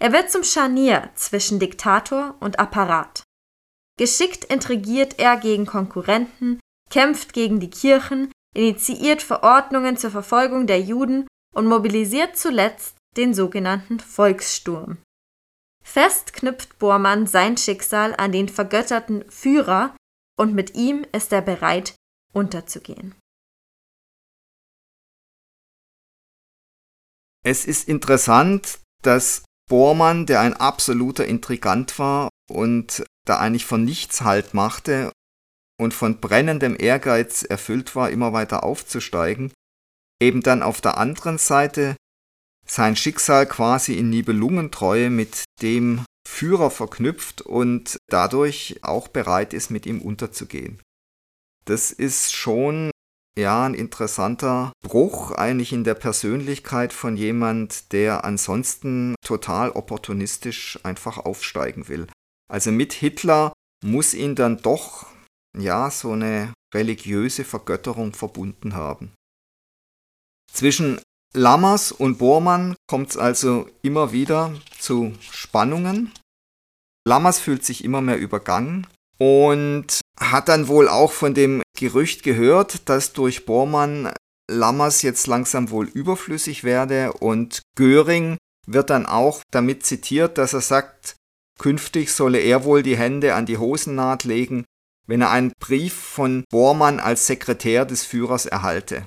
Er 0.00 0.12
wird 0.12 0.30
zum 0.30 0.44
Scharnier 0.44 1.10
zwischen 1.14 1.58
Diktator 1.58 2.36
und 2.40 2.58
Apparat. 2.58 3.22
Geschickt 3.98 4.44
intrigiert 4.44 5.18
er 5.18 5.36
gegen 5.36 5.66
Konkurrenten, 5.66 6.58
kämpft 6.90 7.32
gegen 7.32 7.60
die 7.60 7.70
Kirchen, 7.70 8.32
initiiert 8.54 9.22
Verordnungen 9.22 9.96
zur 9.96 10.10
Verfolgung 10.10 10.66
der 10.66 10.80
Juden 10.80 11.26
und 11.54 11.66
mobilisiert 11.66 12.36
zuletzt 12.36 12.96
den 13.16 13.34
sogenannten 13.34 14.00
Volkssturm. 14.00 14.98
Fest 15.82 16.32
knüpft 16.32 16.78
Bormann 16.78 17.26
sein 17.26 17.56
Schicksal 17.56 18.14
an 18.16 18.32
den 18.32 18.48
vergötterten 18.48 19.28
Führer 19.30 19.96
und 20.38 20.54
mit 20.54 20.74
ihm 20.74 21.04
ist 21.12 21.32
er 21.32 21.42
bereit, 21.42 21.94
unterzugehen. 22.32 23.14
Es 27.42 27.64
ist 27.64 27.88
interessant, 27.88 28.80
dass 29.02 29.44
Bormann, 29.68 30.26
der 30.26 30.40
ein 30.40 30.54
absoluter 30.54 31.26
Intrigant 31.26 31.98
war 31.98 32.28
und 32.50 33.04
da 33.26 33.38
eigentlich 33.38 33.64
von 33.64 33.84
nichts 33.84 34.20
Halt 34.20 34.54
machte 34.54 35.10
und 35.80 35.94
von 35.94 36.20
brennendem 36.20 36.76
Ehrgeiz 36.78 37.42
erfüllt 37.42 37.96
war, 37.96 38.10
immer 38.10 38.34
weiter 38.34 38.64
aufzusteigen, 38.64 39.50
eben 40.20 40.42
dann 40.42 40.62
auf 40.62 40.82
der 40.82 40.98
anderen 40.98 41.38
Seite 41.38 41.96
sein 42.66 42.96
Schicksal 42.96 43.46
quasi 43.46 43.94
in 43.94 44.10
Nibelungentreue 44.10 45.08
mit 45.08 45.44
dem 45.62 46.04
Führer 46.28 46.70
verknüpft 46.70 47.40
und 47.40 47.96
dadurch 48.08 48.80
auch 48.82 49.08
bereit 49.08 49.54
ist, 49.54 49.70
mit 49.70 49.86
ihm 49.86 50.02
unterzugehen. 50.02 50.80
Das 51.64 51.90
ist 51.92 52.34
schon 52.34 52.90
ja 53.38 53.64
ein 53.64 53.74
interessanter 53.74 54.72
Bruch 54.82 55.32
eigentlich 55.32 55.72
in 55.72 55.84
der 55.84 55.94
Persönlichkeit 55.94 56.92
von 56.92 57.16
jemand, 57.16 57.92
der 57.92 58.24
ansonsten 58.24 59.14
total 59.24 59.70
opportunistisch 59.70 60.78
einfach 60.82 61.16
aufsteigen 61.16 61.88
will. 61.88 62.06
Also 62.52 62.70
mit 62.70 62.92
Hitler 62.92 63.54
muss 63.82 64.12
ihn 64.12 64.34
dann 64.34 64.58
doch 64.58 65.06
ja 65.56 65.90
so 65.90 66.12
eine 66.12 66.52
religiöse 66.74 67.44
Vergötterung 67.44 68.12
verbunden 68.12 68.74
haben. 68.74 69.12
Zwischen 70.52 71.00
Lammers 71.32 71.92
und 71.92 72.18
Bormann 72.18 72.74
kommt 72.88 73.10
es 73.10 73.16
also 73.16 73.68
immer 73.82 74.12
wieder 74.12 74.52
zu 74.78 75.14
Spannungen. 75.20 76.12
Lammers 77.06 77.38
fühlt 77.38 77.64
sich 77.64 77.84
immer 77.84 78.00
mehr 78.00 78.18
übergangen 78.18 78.86
und 79.18 80.00
hat 80.18 80.48
dann 80.48 80.68
wohl 80.68 80.88
auch 80.88 81.12
von 81.12 81.34
dem 81.34 81.62
Gerücht 81.78 82.22
gehört, 82.22 82.88
dass 82.88 83.12
durch 83.12 83.46
Bormann 83.46 84.12
Lammers 84.50 85.02
jetzt 85.02 85.26
langsam 85.28 85.70
wohl 85.70 85.86
überflüssig 85.86 86.64
werde 86.64 87.12
und 87.12 87.62
Göring 87.76 88.36
wird 88.66 88.90
dann 88.90 89.06
auch 89.06 89.42
damit 89.52 89.86
zitiert, 89.86 90.36
dass 90.38 90.52
er 90.52 90.60
sagt, 90.60 91.16
künftig 91.58 92.12
solle 92.12 92.38
er 92.38 92.64
wohl 92.64 92.82
die 92.82 92.96
Hände 92.96 93.34
an 93.34 93.46
die 93.46 93.58
Hosennaht 93.58 94.24
legen, 94.24 94.64
wenn 95.10 95.22
er 95.22 95.30
einen 95.30 95.52
Brief 95.58 95.92
von 95.92 96.44
Bormann 96.50 97.00
als 97.00 97.26
Sekretär 97.26 97.84
des 97.84 98.04
Führers 98.04 98.46
erhalte. 98.46 99.04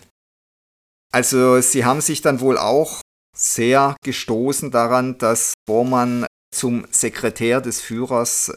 Also 1.13 1.61
sie 1.61 1.85
haben 1.85 2.01
sich 2.01 2.21
dann 2.21 2.41
wohl 2.41 2.57
auch 2.57 3.01
sehr 3.33 3.95
gestoßen 4.03 4.69
daran, 4.69 5.17
dass 5.17 5.53
Bormann 5.65 6.25
zum 6.53 6.85
Sekretär 6.91 7.61
des 7.61 7.79
Führers 7.79 8.53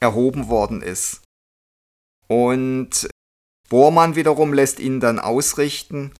erhoben 0.00 0.48
worden 0.48 0.82
ist. 0.82 1.22
Und 2.26 3.08
Bormann 3.68 4.16
wiederum 4.16 4.52
lässt 4.52 4.80
ihn 4.80 4.98
dann 4.98 5.20
ausrichten, 5.20 6.16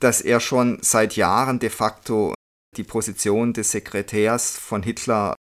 dass 0.00 0.22
er 0.22 0.40
schon 0.40 0.78
seit 0.80 1.14
Jahren 1.16 1.58
de 1.58 1.68
facto 1.68 2.32
die 2.78 2.84
Position 2.84 3.52
des 3.52 3.70
Sekretärs 3.70 4.56
von 4.56 4.82
Hitler 4.82 5.36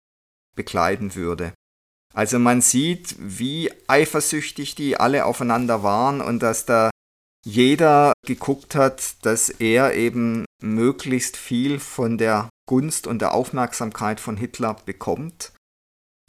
bekleiden 0.56 1.14
würde. 1.14 1.54
Also 2.14 2.38
man 2.38 2.60
sieht, 2.60 3.16
wie 3.18 3.70
eifersüchtig 3.88 4.76
die 4.76 4.96
alle 4.96 5.24
aufeinander 5.26 5.82
waren 5.82 6.20
und 6.20 6.42
dass 6.42 6.64
da 6.64 6.90
jeder 7.44 8.12
geguckt 8.24 8.74
hat, 8.74 9.24
dass 9.26 9.48
er 9.50 9.94
eben 9.94 10.44
möglichst 10.62 11.36
viel 11.36 11.78
von 11.80 12.16
der 12.16 12.48
Gunst 12.66 13.06
und 13.06 13.20
der 13.20 13.34
Aufmerksamkeit 13.34 14.20
von 14.20 14.36
Hitler 14.36 14.76
bekommt. 14.86 15.52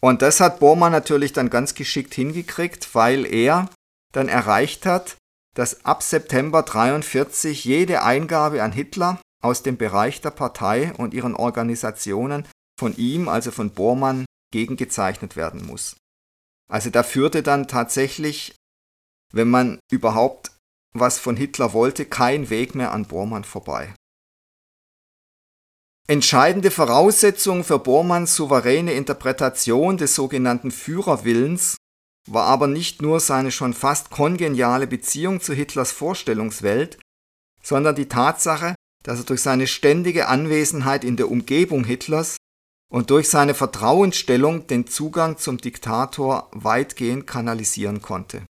Und 0.02 0.22
das 0.22 0.40
hat 0.40 0.60
Bormann 0.60 0.92
natürlich 0.92 1.34
dann 1.34 1.50
ganz 1.50 1.74
geschickt 1.74 2.14
hingekriegt, 2.14 2.94
weil 2.94 3.26
er 3.26 3.70
dann 4.14 4.28
erreicht 4.28 4.86
hat, 4.86 5.16
dass 5.56 5.86
ab 5.86 6.04
September 6.04 6.64
43 6.64 7.64
jede 7.64 8.04
Eingabe 8.04 8.62
an 8.62 8.74
Hitler 8.74 9.20
aus 9.42 9.64
dem 9.64 9.78
Bereich 9.78 10.20
der 10.20 10.32
Partei 10.32 10.94
und 10.98 11.14
ihren 11.14 11.36
Organisationen 11.36 12.46
von 12.78 12.96
ihm, 12.98 13.30
also 13.30 13.52
von 13.52 13.70
Bormann, 13.70 14.26
gegengezeichnet 14.56 15.36
werden 15.36 15.66
muss. 15.66 15.98
Also 16.72 16.90
da 16.90 17.04
führte 17.04 17.44
dann 17.44 17.68
tatsächlich, 17.68 18.56
wenn 19.34 19.50
man 19.50 19.80
überhaupt 19.92 20.52
was 20.94 21.20
von 21.20 21.36
Hitler 21.36 21.74
wollte, 21.74 22.06
kein 22.06 22.50
Weg 22.50 22.74
mehr 22.74 22.94
an 22.94 23.06
Bormann 23.06 23.44
vorbei. 23.44 23.94
Entscheidende 26.08 26.72
Voraussetzung 26.72 27.66
für 27.66 27.80
Bormanns 27.80 28.38
souveräne 28.38 28.94
Interpretation 28.94 29.98
des 29.98 30.16
sogenannten 30.16 30.72
Führerwillens 30.72 31.76
war 32.30 32.46
aber 32.46 32.68
nicht 32.68 33.02
nur 33.02 33.20
seine 33.20 33.52
schon 33.52 33.74
fast 33.74 34.10
kongeniale 34.10 34.88
Beziehung 34.88 35.42
zu 35.42 35.54
Hitlers 35.54 35.92
Vorstellungswelt, 35.92 36.98
sondern 37.62 37.96
die 37.96 38.08
Tatsache, 38.08 38.74
dass 39.04 39.20
er 39.20 39.26
durch 39.26 39.42
seine 39.42 39.68
ständige 39.68 40.30
Anwesenheit 40.30 41.04
in 41.04 41.18
der 41.18 41.30
Umgebung 41.30 41.84
Hitlers 41.84 42.38
und 42.92 43.10
durch 43.10 43.30
seine 43.30 43.54
Vertrauensstellung 43.54 44.68
den 44.68 44.88
Zugang 44.88 45.38
zum 45.38 45.58
Diktator 45.58 46.50
weitgehend 46.54 47.28
kanalisieren 47.28 48.02
konnte. 48.02 48.46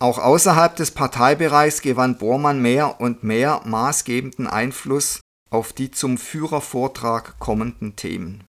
Auch 0.00 0.18
außerhalb 0.18 0.76
des 0.76 0.92
Parteibereichs 0.92 1.82
gewann 1.82 2.16
Bormann 2.16 2.62
mehr 2.62 3.00
und 3.00 3.22
mehr 3.22 3.60
maßgebenden 3.66 4.46
Einfluss 4.46 5.20
auf 5.50 5.72
die 5.72 5.90
zum 5.90 6.16
Führervortrag 6.16 7.38
kommenden 7.38 7.96
Themen. 7.96 8.44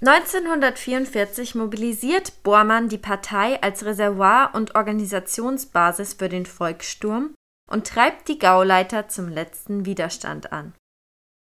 1944 0.00 1.56
mobilisiert 1.56 2.44
Bormann 2.44 2.88
die 2.88 2.98
Partei 2.98 3.60
als 3.62 3.84
Reservoir 3.84 4.54
und 4.54 4.76
Organisationsbasis 4.76 6.14
für 6.14 6.28
den 6.28 6.46
Volkssturm 6.46 7.34
und 7.68 7.86
treibt 7.86 8.28
die 8.28 8.38
Gauleiter 8.38 9.08
zum 9.08 9.28
letzten 9.28 9.84
Widerstand 9.84 10.52
an. 10.52 10.74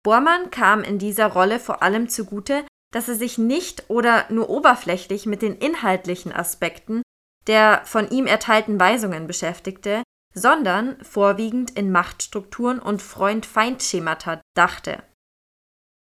Bormann 0.03 0.51
kam 0.51 0.83
in 0.83 0.99
dieser 0.99 1.27
Rolle 1.27 1.59
vor 1.59 1.81
allem 1.81 2.09
zugute, 2.09 2.65
dass 2.91 3.09
er 3.09 3.15
sich 3.15 3.37
nicht 3.37 3.89
oder 3.89 4.25
nur 4.29 4.49
oberflächlich 4.49 5.25
mit 5.25 5.41
den 5.41 5.55
inhaltlichen 5.55 6.31
Aspekten 6.31 7.01
der 7.47 7.81
von 7.85 8.09
ihm 8.09 8.25
erteilten 8.25 8.79
Weisungen 8.79 9.27
beschäftigte, 9.27 10.03
sondern 10.33 11.03
vorwiegend 11.03 11.71
in 11.71 11.91
Machtstrukturen 11.91 12.79
und 12.79 13.01
Freund-Feind-Schemata 13.01 14.41
dachte. 14.55 15.03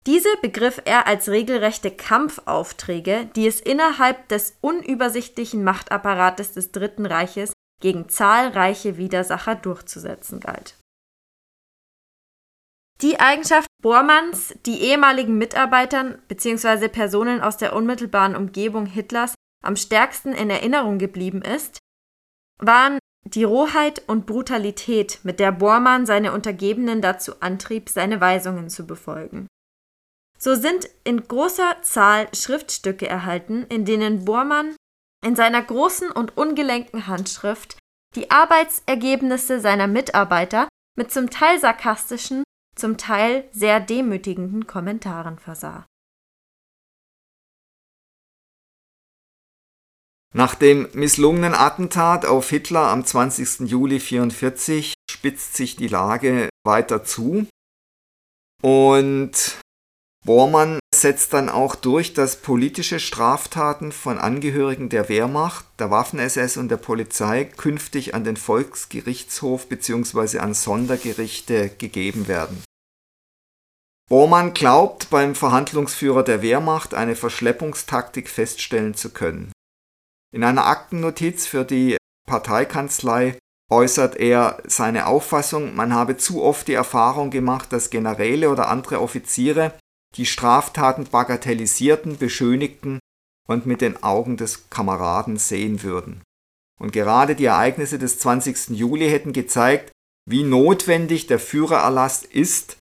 Diese 0.06 0.30
begriff 0.42 0.82
er 0.84 1.08
als 1.08 1.30
regelrechte 1.30 1.90
Kampfaufträge, 1.90 3.30
die 3.36 3.48
es 3.48 3.62
innerhalb 3.62 4.28
des 4.28 4.58
unübersichtlichen 4.62 5.64
Machtapparates 5.64 6.54
des 6.54 6.72
Dritten 6.72 7.06
Reiches 7.06 7.53
gegen 7.84 8.10
zahlreiche 8.10 8.98
Widersacher 8.98 9.54
durchzusetzen 9.54 10.40
galt 10.40 10.76
die 13.04 13.20
Eigenschaft 13.20 13.68
Bormanns, 13.82 14.56
die 14.66 14.80
ehemaligen 14.80 15.38
Mitarbeitern 15.38 16.22
bzw. 16.30 16.88
Personen 16.88 17.42
aus 17.42 17.58
der 17.58 17.76
unmittelbaren 17.76 18.36
Umgebung 18.36 18.86
Hitlers 18.86 19.36
am 19.62 19.76
stärksten 19.76 20.32
in 20.32 20.50
Erinnerung 20.50 21.00
geblieben 21.00 21.42
ist, 21.42 21.80
waren 22.60 23.00
die 23.26 23.44
Rohheit 23.44 24.04
und 24.08 24.26
Brutalität, 24.26 25.20
mit 25.24 25.40
der 25.40 25.52
Bormann 25.52 26.06
seine 26.06 26.32
Untergebenen 26.32 27.02
dazu 27.02 27.34
antrieb, 27.42 27.90
seine 27.90 28.22
Weisungen 28.22 28.70
zu 28.70 28.88
befolgen. 28.88 29.48
So 30.38 30.56
sind 30.56 30.90
in 31.04 31.28
großer 31.28 31.82
Zahl 31.82 32.28
Schriftstücke 32.34 33.08
erhalten, 33.08 33.66
in 33.70 33.86
denen 33.86 34.26
Bormann 34.26 34.76
in 35.24 35.36
seiner 35.36 35.62
großen 35.62 36.12
und 36.12 36.38
ungelenken 36.38 37.08
Handschrift 37.08 37.78
die 38.16 38.30
Arbeitsergebnisse 38.30 39.60
seiner 39.60 39.88
Mitarbeiter 39.88 40.68
mit 40.96 41.12
zum 41.12 41.30
Teil 41.30 41.60
sarkastischen 41.60 42.44
zum 42.76 42.98
Teil 42.98 43.48
sehr 43.52 43.80
demütigenden 43.80 44.68
Kommentaren 44.68 45.40
versah. 45.40 45.86
Nach 50.36 50.56
dem 50.56 50.90
misslungenen 50.94 51.54
Attentat 51.54 52.26
auf 52.26 52.50
Hitler 52.50 52.88
am 52.88 53.06
20. 53.06 53.70
Juli 53.70 53.96
1944 53.96 54.96
spitzt 55.10 55.56
sich 55.56 55.76
die 55.76 55.88
Lage 55.88 56.50
weiter 56.66 57.04
zu 57.04 57.46
und 58.64 59.60
Bormann 60.26 60.80
setzt 61.04 61.34
dann 61.34 61.50
auch 61.50 61.76
durch, 61.76 62.14
dass 62.14 62.38
politische 62.38 62.98
Straftaten 63.00 63.92
von 63.92 64.18
Angehörigen 64.18 64.88
der 64.88 65.10
Wehrmacht, 65.10 65.66
der 65.78 65.92
Waffen-SS 65.92 66.56
und 66.56 66.70
der 66.70 66.78
Polizei 66.78 67.44
künftig 67.44 68.16
an 68.16 68.24
den 68.24 68.38
Volksgerichtshof 68.38 69.68
bzw. 69.68 70.40
an 70.40 70.54
Sondergerichte 70.54 71.70
gegeben 71.78 72.30
werden. 72.30 72.64
Bormann 74.10 74.54
glaubt, 74.54 75.10
beim 75.10 75.36
Verhandlungsführer 75.36 76.24
der 76.24 76.42
Wehrmacht 76.42 76.94
eine 76.94 77.18
Verschleppungstaktik 77.18 78.30
feststellen 78.30 78.94
zu 78.94 79.10
können. 79.10 79.52
In 80.34 80.46
einer 80.46 80.68
Aktennotiz 80.68 81.46
für 81.46 81.66
die 81.66 81.98
Parteikanzlei 82.28 83.38
äußert 83.70 84.16
er 84.16 84.64
seine 84.66 85.08
Auffassung, 85.08 85.76
man 85.76 85.94
habe 85.94 86.16
zu 86.16 86.42
oft 86.42 86.70
die 86.70 86.74
Erfahrung 86.74 87.30
gemacht, 87.30 87.74
dass 87.74 87.90
Generäle 87.90 88.50
oder 88.50 88.70
andere 88.70 89.02
Offiziere 89.02 89.74
die 90.16 90.26
Straftaten 90.26 91.06
bagatellisierten, 91.06 92.18
beschönigten 92.18 93.00
und 93.48 93.66
mit 93.66 93.82
den 93.82 94.02
Augen 94.04 94.38
des 94.38 94.70
Kameraden 94.70 95.38
sehen 95.38 95.84
würden. 95.84 96.22
Und 96.80 96.92
gerade 96.92 97.36
die 97.36 97.46
Ereignisse 97.46 98.00
des 98.00 98.20
20. 98.20 98.70
Juli 98.70 99.10
hätten 99.10 99.34
gezeigt, 99.34 99.92
wie 100.30 100.44
notwendig 100.44 101.28
der 101.28 101.40
Führererlass 101.40 102.24
ist, 102.24 102.78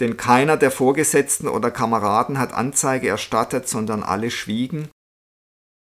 denn 0.00 0.16
keiner 0.16 0.56
der 0.56 0.70
Vorgesetzten 0.70 1.48
oder 1.48 1.70
Kameraden 1.70 2.38
hat 2.38 2.52
Anzeige 2.52 3.08
erstattet, 3.08 3.68
sondern 3.68 4.02
alle 4.02 4.30
schwiegen 4.30 4.88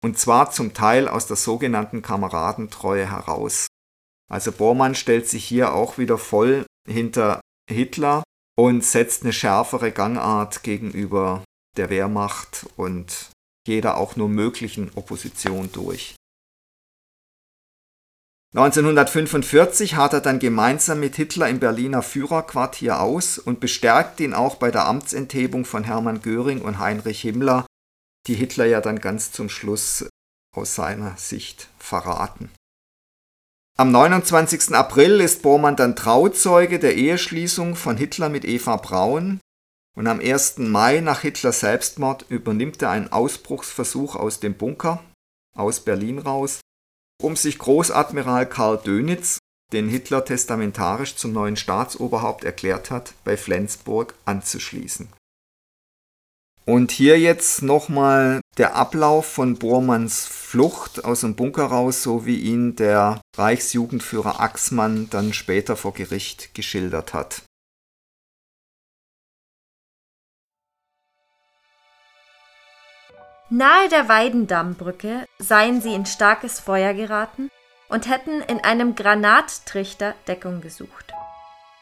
und 0.02 0.18
zwar 0.18 0.50
zum 0.50 0.74
Teil 0.74 1.08
aus 1.08 1.26
der 1.26 1.36
sogenannten 1.36 2.02
Kameradentreue 2.02 3.10
heraus. 3.10 3.66
Also 4.30 4.52
Bormann 4.52 4.94
stellt 4.94 5.28
sich 5.28 5.44
hier 5.44 5.74
auch 5.74 5.98
wieder 5.98 6.18
voll 6.18 6.64
hinter 6.88 7.40
Hitler 7.68 8.22
und 8.60 8.84
setzt 8.84 9.22
eine 9.22 9.32
schärfere 9.32 9.90
Gangart 9.90 10.62
gegenüber 10.62 11.44
der 11.78 11.88
Wehrmacht 11.88 12.66
und 12.76 13.30
jeder 13.66 13.96
auch 13.96 14.16
nur 14.16 14.28
möglichen 14.28 14.90
Opposition 14.96 15.72
durch. 15.72 16.14
1945 18.54 19.94
hat 19.94 20.12
er 20.12 20.20
dann 20.20 20.40
gemeinsam 20.40 21.00
mit 21.00 21.16
Hitler 21.16 21.48
im 21.48 21.58
Berliner 21.58 22.02
Führerquartier 22.02 23.00
aus 23.00 23.38
und 23.38 23.60
bestärkt 23.60 24.20
ihn 24.20 24.34
auch 24.34 24.56
bei 24.56 24.70
der 24.70 24.86
Amtsenthebung 24.86 25.64
von 25.64 25.84
Hermann 25.84 26.20
Göring 26.20 26.60
und 26.60 26.80
Heinrich 26.80 27.22
Himmler, 27.22 27.64
die 28.26 28.34
Hitler 28.34 28.66
ja 28.66 28.82
dann 28.82 28.98
ganz 28.98 29.32
zum 29.32 29.48
Schluss 29.48 30.06
aus 30.54 30.74
seiner 30.74 31.16
Sicht 31.16 31.68
verraten. 31.78 32.50
Am 33.80 33.92
29. 33.92 34.74
April 34.74 35.22
ist 35.22 35.40
Bormann 35.40 35.74
dann 35.74 35.96
Trauzeuge 35.96 36.78
der 36.78 36.96
Eheschließung 36.96 37.76
von 37.76 37.96
Hitler 37.96 38.28
mit 38.28 38.44
Eva 38.44 38.76
Braun 38.76 39.40
und 39.96 40.06
am 40.06 40.20
1. 40.20 40.58
Mai 40.58 41.00
nach 41.00 41.22
Hitlers 41.22 41.60
Selbstmord 41.60 42.26
übernimmt 42.28 42.82
er 42.82 42.90
einen 42.90 43.10
Ausbruchsversuch 43.10 44.16
aus 44.16 44.38
dem 44.38 44.52
Bunker 44.52 45.02
aus 45.56 45.80
Berlin 45.80 46.18
raus 46.18 46.60
um 47.22 47.36
sich 47.36 47.58
Großadmiral 47.58 48.46
Karl 48.50 48.76
Dönitz, 48.76 49.38
den 49.72 49.88
Hitler 49.88 50.26
testamentarisch 50.26 51.16
zum 51.16 51.32
neuen 51.32 51.56
Staatsoberhaupt 51.56 52.44
erklärt 52.44 52.90
hat, 52.90 53.14
bei 53.24 53.38
Flensburg 53.38 54.12
anzuschließen. 54.26 55.08
Und 56.66 56.92
hier 56.92 57.18
jetzt 57.18 57.62
nochmal 57.62 58.40
der 58.58 58.76
Ablauf 58.76 59.26
von 59.26 59.56
Bormanns 59.56 60.26
Flucht 60.26 61.04
aus 61.04 61.22
dem 61.22 61.34
Bunker 61.34 61.64
raus, 61.64 62.02
so 62.02 62.26
wie 62.26 62.38
ihn 62.38 62.76
der 62.76 63.20
Reichsjugendführer 63.40 64.38
Axmann 64.38 65.08
dann 65.10 65.32
später 65.32 65.74
vor 65.74 65.94
Gericht 65.94 66.54
geschildert 66.54 67.14
hat. 67.14 67.42
Nahe 73.48 73.88
der 73.88 74.08
Weidendammbrücke 74.08 75.26
seien 75.38 75.80
sie 75.80 75.94
in 75.94 76.06
starkes 76.06 76.60
Feuer 76.60 76.94
geraten 76.94 77.50
und 77.88 78.08
hätten 78.08 78.42
in 78.42 78.60
einem 78.60 78.94
Granattrichter 78.94 80.14
Deckung 80.28 80.60
gesucht. 80.60 81.12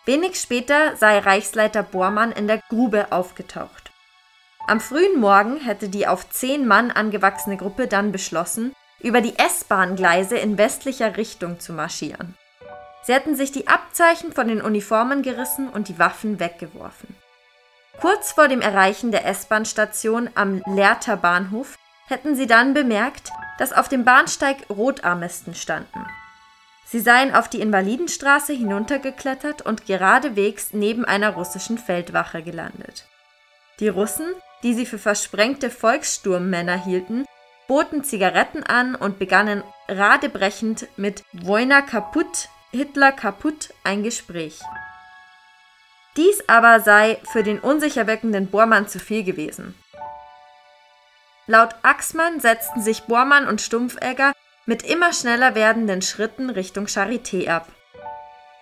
Wenig 0.06 0.40
später 0.40 0.96
sei 0.96 1.18
Reichsleiter 1.18 1.82
Bormann 1.82 2.32
in 2.32 2.46
der 2.46 2.62
Grube 2.70 3.12
aufgetaucht. 3.12 3.92
Am 4.66 4.80
frühen 4.80 5.20
Morgen 5.20 5.58
hätte 5.58 5.90
die 5.90 6.06
auf 6.06 6.30
zehn 6.30 6.66
Mann 6.66 6.90
angewachsene 6.90 7.58
Gruppe 7.58 7.86
dann 7.86 8.12
beschlossen, 8.12 8.72
über 9.00 9.20
die 9.20 9.38
S-Bahn-Gleise 9.38 10.36
in 10.36 10.58
westlicher 10.58 11.16
Richtung 11.16 11.60
zu 11.60 11.72
marschieren. 11.72 12.34
Sie 13.02 13.14
hätten 13.14 13.36
sich 13.36 13.52
die 13.52 13.68
Abzeichen 13.68 14.32
von 14.32 14.48
den 14.48 14.60
Uniformen 14.60 15.22
gerissen 15.22 15.68
und 15.68 15.88
die 15.88 15.98
Waffen 15.98 16.40
weggeworfen. 16.40 17.16
Kurz 18.00 18.32
vor 18.32 18.48
dem 18.48 18.60
Erreichen 18.60 19.10
der 19.10 19.26
S-Bahn-Station 19.26 20.30
am 20.34 20.62
Lehrter 20.66 21.16
Bahnhof 21.16 21.76
hätten 22.06 22.36
sie 22.36 22.46
dann 22.46 22.74
bemerkt, 22.74 23.30
dass 23.58 23.72
auf 23.72 23.88
dem 23.88 24.04
Bahnsteig 24.04 24.68
Rotarmisten 24.70 25.54
standen. 25.54 26.06
Sie 26.86 27.00
seien 27.00 27.34
auf 27.34 27.48
die 27.48 27.60
Invalidenstraße 27.60 28.54
hinuntergeklettert 28.54 29.62
und 29.62 29.84
geradewegs 29.84 30.68
neben 30.72 31.04
einer 31.04 31.30
russischen 31.30 31.76
Feldwache 31.76 32.42
gelandet. 32.42 33.06
Die 33.80 33.88
Russen, 33.88 34.26
die 34.62 34.74
sie 34.74 34.86
für 34.86 34.98
versprengte 34.98 35.70
Volkssturmmänner 35.70 36.82
hielten, 36.82 37.26
boten 37.68 38.02
Zigaretten 38.02 38.64
an 38.64 38.94
und 38.96 39.18
begannen 39.18 39.62
radebrechend 39.88 40.88
mit 40.96 41.22
Wojna 41.32 41.82
kaputt, 41.82 42.48
Hitler 42.72 43.12
kaputt 43.12 43.72
ein 43.84 44.02
Gespräch. 44.02 44.60
Dies 46.16 46.42
aber 46.48 46.80
sei 46.80 47.18
für 47.30 47.44
den 47.44 47.60
unsicher 47.60 48.06
wirkenden 48.08 48.48
Bormann 48.48 48.88
zu 48.88 48.98
viel 48.98 49.22
gewesen. 49.22 49.74
Laut 51.46 51.74
Axmann 51.82 52.40
setzten 52.40 52.82
sich 52.82 53.04
Bormann 53.04 53.46
und 53.46 53.60
Stumpfegger 53.60 54.32
mit 54.66 54.82
immer 54.82 55.12
schneller 55.12 55.54
werdenden 55.54 56.02
Schritten 56.02 56.50
Richtung 56.50 56.86
Charité 56.86 57.48
ab. 57.48 57.68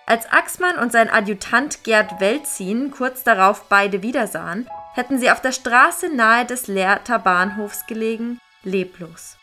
Als 0.05 0.31
Axmann 0.31 0.77
und 0.77 0.91
sein 0.91 1.09
Adjutant 1.09 1.83
Gerd 1.83 2.21
Welzin 2.21 2.91
kurz 2.91 3.23
darauf 3.23 3.67
beide 3.67 4.03
wiedersahen, 4.03 4.69
hätten 4.93 5.19
sie 5.19 5.31
auf 5.31 5.41
der 5.41 5.51
Straße 5.51 6.15
nahe 6.15 6.45
des 6.45 6.67
Lehrter 6.67 7.19
Bahnhofs 7.19 7.85
gelegen, 7.87 8.39
leblos. 8.67 9.37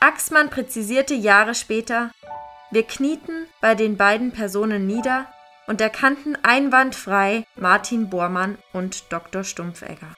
Axmann 0.00 0.50
präzisierte 0.50 1.14
Jahre 1.14 1.54
später, 1.54 2.10
wir 2.70 2.82
knieten 2.82 3.46
bei 3.60 3.74
den 3.74 3.96
beiden 3.96 4.32
Personen 4.32 4.86
nieder 4.86 5.26
und 5.66 5.80
erkannten 5.80 6.36
einwandfrei 6.42 7.46
Martin 7.56 8.10
Bormann 8.10 8.58
und 8.72 9.12
Dr. 9.12 9.44
Stumpfegger. 9.44 10.14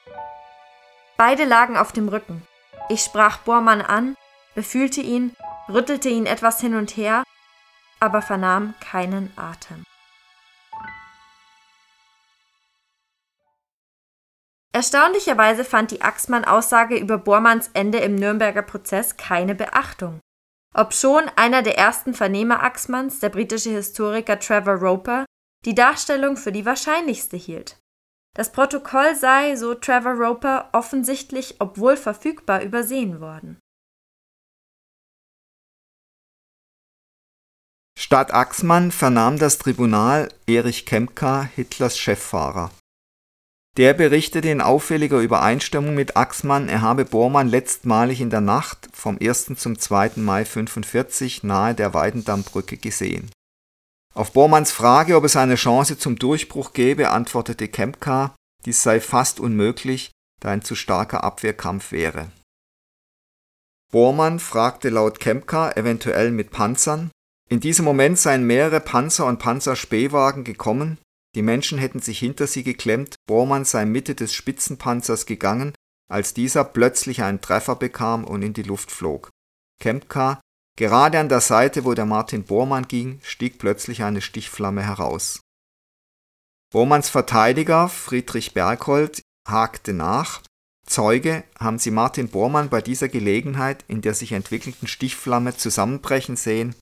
Beide 1.17 1.45
lagen 1.45 1.77
auf 1.77 1.91
dem 1.91 2.09
Rücken. 2.09 2.41
Ich 2.89 3.01
sprach 3.01 3.39
Bormann 3.39 3.81
an, 3.81 4.15
befühlte 4.55 5.01
ihn, 5.01 5.35
rüttelte 5.69 6.09
ihn 6.09 6.25
etwas 6.25 6.59
hin 6.59 6.75
und 6.75 6.97
her, 6.97 7.23
aber 7.99 8.21
vernahm 8.21 8.73
keinen 8.79 9.31
Atem. 9.35 9.83
Erstaunlicherweise 14.77 15.65
fand 15.65 15.89
die 15.89 16.03
Axmann-Aussage 16.03 16.97
über 16.99 17.17
Bormanns 17.17 17.71
Ende 17.73 17.97
im 17.97 18.13
Nürnberger 18.13 18.61
Prozess 18.61 19.17
keine 19.17 19.55
Beachtung. 19.55 20.19
Obschon 20.75 21.31
einer 21.35 21.63
der 21.63 21.79
ersten 21.79 22.13
Vernehmer 22.13 22.61
Axmanns, 22.61 23.19
der 23.19 23.29
britische 23.29 23.71
Historiker 23.71 24.39
Trevor 24.39 24.75
Roper, 24.75 25.25
die 25.65 25.73
Darstellung 25.73 26.37
für 26.37 26.51
die 26.51 26.67
wahrscheinlichste 26.67 27.37
hielt. 27.37 27.79
Das 28.35 28.51
Protokoll 28.51 29.15
sei, 29.15 29.55
so 29.55 29.73
Trevor 29.73 30.13
Roper, 30.13 30.69
offensichtlich, 30.73 31.55
obwohl 31.57 31.97
verfügbar, 31.97 32.61
übersehen 32.61 33.19
worden. 33.19 33.57
Statt 37.97 38.31
Axmann 38.31 38.91
vernahm 38.91 39.39
das 39.39 39.57
Tribunal 39.57 40.31
Erich 40.45 40.85
Kempka, 40.85 41.41
Hitlers 41.55 41.97
Cheffahrer. 41.97 42.69
Der 43.77 43.93
berichtete 43.93 44.49
in 44.49 44.59
auffälliger 44.59 45.19
Übereinstimmung 45.19 45.93
mit 45.93 46.17
Axmann, 46.17 46.67
er 46.67 46.81
habe 46.81 47.05
Bormann 47.05 47.47
letztmalig 47.47 48.21
in 48.21 48.31
der 48.31 48.41
Nacht 48.41 48.89
vom 48.91 49.19
1. 49.21 49.53
zum 49.55 49.77
2. 49.77 50.13
Mai 50.15 50.39
1945 50.39 51.43
nahe 51.43 51.75
der 51.75 51.93
Weidendammbrücke 51.93 52.77
gesehen. 52.77 53.29
Auf 54.15 54.33
Bormanns 54.33 54.71
Frage, 54.71 55.15
ob 55.15 55.25
es 55.25 55.35
eine 55.35 55.53
Chance 55.53 55.99
zum 55.99 56.15
Durchbruch 56.17 56.73
gäbe, 56.73 57.11
antwortete 57.11 57.67
Kempka, 57.67 58.35
dies 58.65 58.81
sei 58.81 58.99
fast 58.99 59.39
unmöglich, 59.39 60.09
da 60.41 60.49
ein 60.49 60.63
zu 60.63 60.73
starker 60.73 61.23
Abwehrkampf 61.23 61.91
wäre. 61.91 62.31
Bormann 63.91 64.39
fragte 64.39 64.89
laut 64.89 65.19
Kempka 65.19 65.71
eventuell 65.73 66.31
mit 66.31 66.49
Panzern. 66.49 67.11
In 67.47 67.59
diesem 67.59 67.85
Moment 67.85 68.17
seien 68.17 68.43
mehrere 68.43 68.79
Panzer 68.79 69.27
und 69.27 69.37
Panzerspähwagen 69.37 70.43
gekommen, 70.43 70.97
die 71.35 71.41
Menschen 71.41 71.77
hätten 71.77 71.99
sich 71.99 72.19
hinter 72.19 72.47
sie 72.47 72.63
geklemmt, 72.63 73.15
Bormann 73.27 73.65
sei 73.65 73.85
Mitte 73.85 74.15
des 74.15 74.33
Spitzenpanzers 74.33 75.25
gegangen, 75.25 75.73
als 76.09 76.33
dieser 76.33 76.63
plötzlich 76.63 77.21
einen 77.21 77.41
Treffer 77.41 77.75
bekam 77.75 78.23
und 78.23 78.41
in 78.41 78.53
die 78.53 78.63
Luft 78.63 78.91
flog. 78.91 79.29
Kempka 79.79 80.39
Gerade 80.77 81.19
an 81.19 81.27
der 81.27 81.41
Seite, 81.41 81.85
wo 81.85 81.95
der 81.95 82.05
Martin 82.05 82.43
Bormann 82.43 82.87
ging, 82.87 83.19
stieg 83.23 83.57
plötzlich 83.57 84.03
eine 84.03 84.21
Stichflamme 84.21 84.83
heraus. 84.83 85.41
Bormanns 86.71 87.09
Verteidiger 87.09 87.89
Friedrich 87.89 88.53
Berghold 88.53 89.21
hakte 89.47 89.93
nach. 89.93 90.43
Zeuge, 90.85 91.43
haben 91.59 91.79
Sie 91.79 91.91
Martin 91.91 92.29
Bormann 92.29 92.69
bei 92.69 92.81
dieser 92.81 93.09
Gelegenheit 93.09 93.83
in 93.87 94.01
der 94.01 94.13
sich 94.13 94.33
entwickelnden 94.33 94.87
Stichflamme 94.87 95.57
zusammenbrechen 95.57 96.35
sehen? 96.35 96.75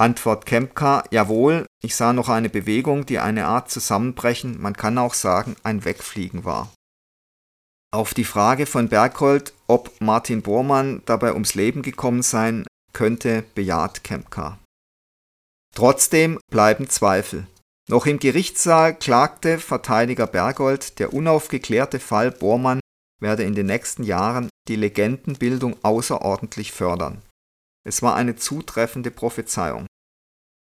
Antwort 0.00 0.46
Kempka, 0.46 1.02
jawohl, 1.10 1.66
ich 1.82 1.96
sah 1.96 2.12
noch 2.12 2.28
eine 2.28 2.48
Bewegung, 2.48 3.04
die 3.04 3.18
eine 3.18 3.46
Art 3.46 3.68
Zusammenbrechen, 3.68 4.60
man 4.60 4.74
kann 4.74 4.96
auch 4.96 5.12
sagen, 5.12 5.56
ein 5.64 5.84
Wegfliegen 5.84 6.44
war. 6.44 6.72
Auf 7.92 8.14
die 8.14 8.24
Frage 8.24 8.66
von 8.66 8.88
Berghold, 8.88 9.54
ob 9.66 10.00
Martin 10.00 10.42
Bormann 10.42 11.02
dabei 11.06 11.32
ums 11.32 11.54
Leben 11.54 11.82
gekommen 11.82 12.22
sein 12.22 12.64
könnte, 12.92 13.42
bejaht 13.54 14.04
Kempka. 14.04 14.58
Trotzdem 15.74 16.38
bleiben 16.50 16.88
Zweifel. 16.88 17.46
Noch 17.88 18.06
im 18.06 18.18
Gerichtssaal 18.18 18.94
klagte 18.94 19.58
Verteidiger 19.58 20.26
Bergold, 20.26 20.98
der 20.98 21.12
unaufgeklärte 21.12 21.98
Fall 21.98 22.30
Bormann 22.30 22.80
werde 23.20 23.42
in 23.42 23.54
den 23.54 23.66
nächsten 23.66 24.04
Jahren 24.04 24.48
die 24.68 24.76
Legendenbildung 24.76 25.76
außerordentlich 25.82 26.72
fördern. 26.72 27.22
Es 27.88 28.02
war 28.02 28.16
eine 28.16 28.36
zutreffende 28.36 29.10
Prophezeiung. 29.10 29.86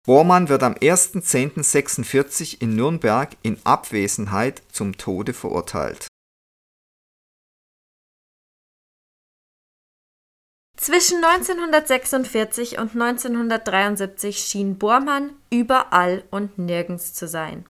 Bormann 0.07 0.49
wird 0.49 0.63
am 0.63 0.73
1.10.46 0.73 2.63
in 2.63 2.75
Nürnberg 2.75 3.37
in 3.43 3.59
Abwesenheit 3.65 4.63
zum 4.73 4.97
Tode 4.97 5.35
verurteilt 5.35 6.07
Zwischen 10.79 11.23
1946 11.23 12.79
und 12.79 12.93
1973 12.93 14.39
schien 14.39 14.79
Bormann 14.79 15.35
überall 15.51 16.25
und 16.31 16.59
nirgends 16.59 17.13
zu 17.13 17.29
sein. 17.29 17.67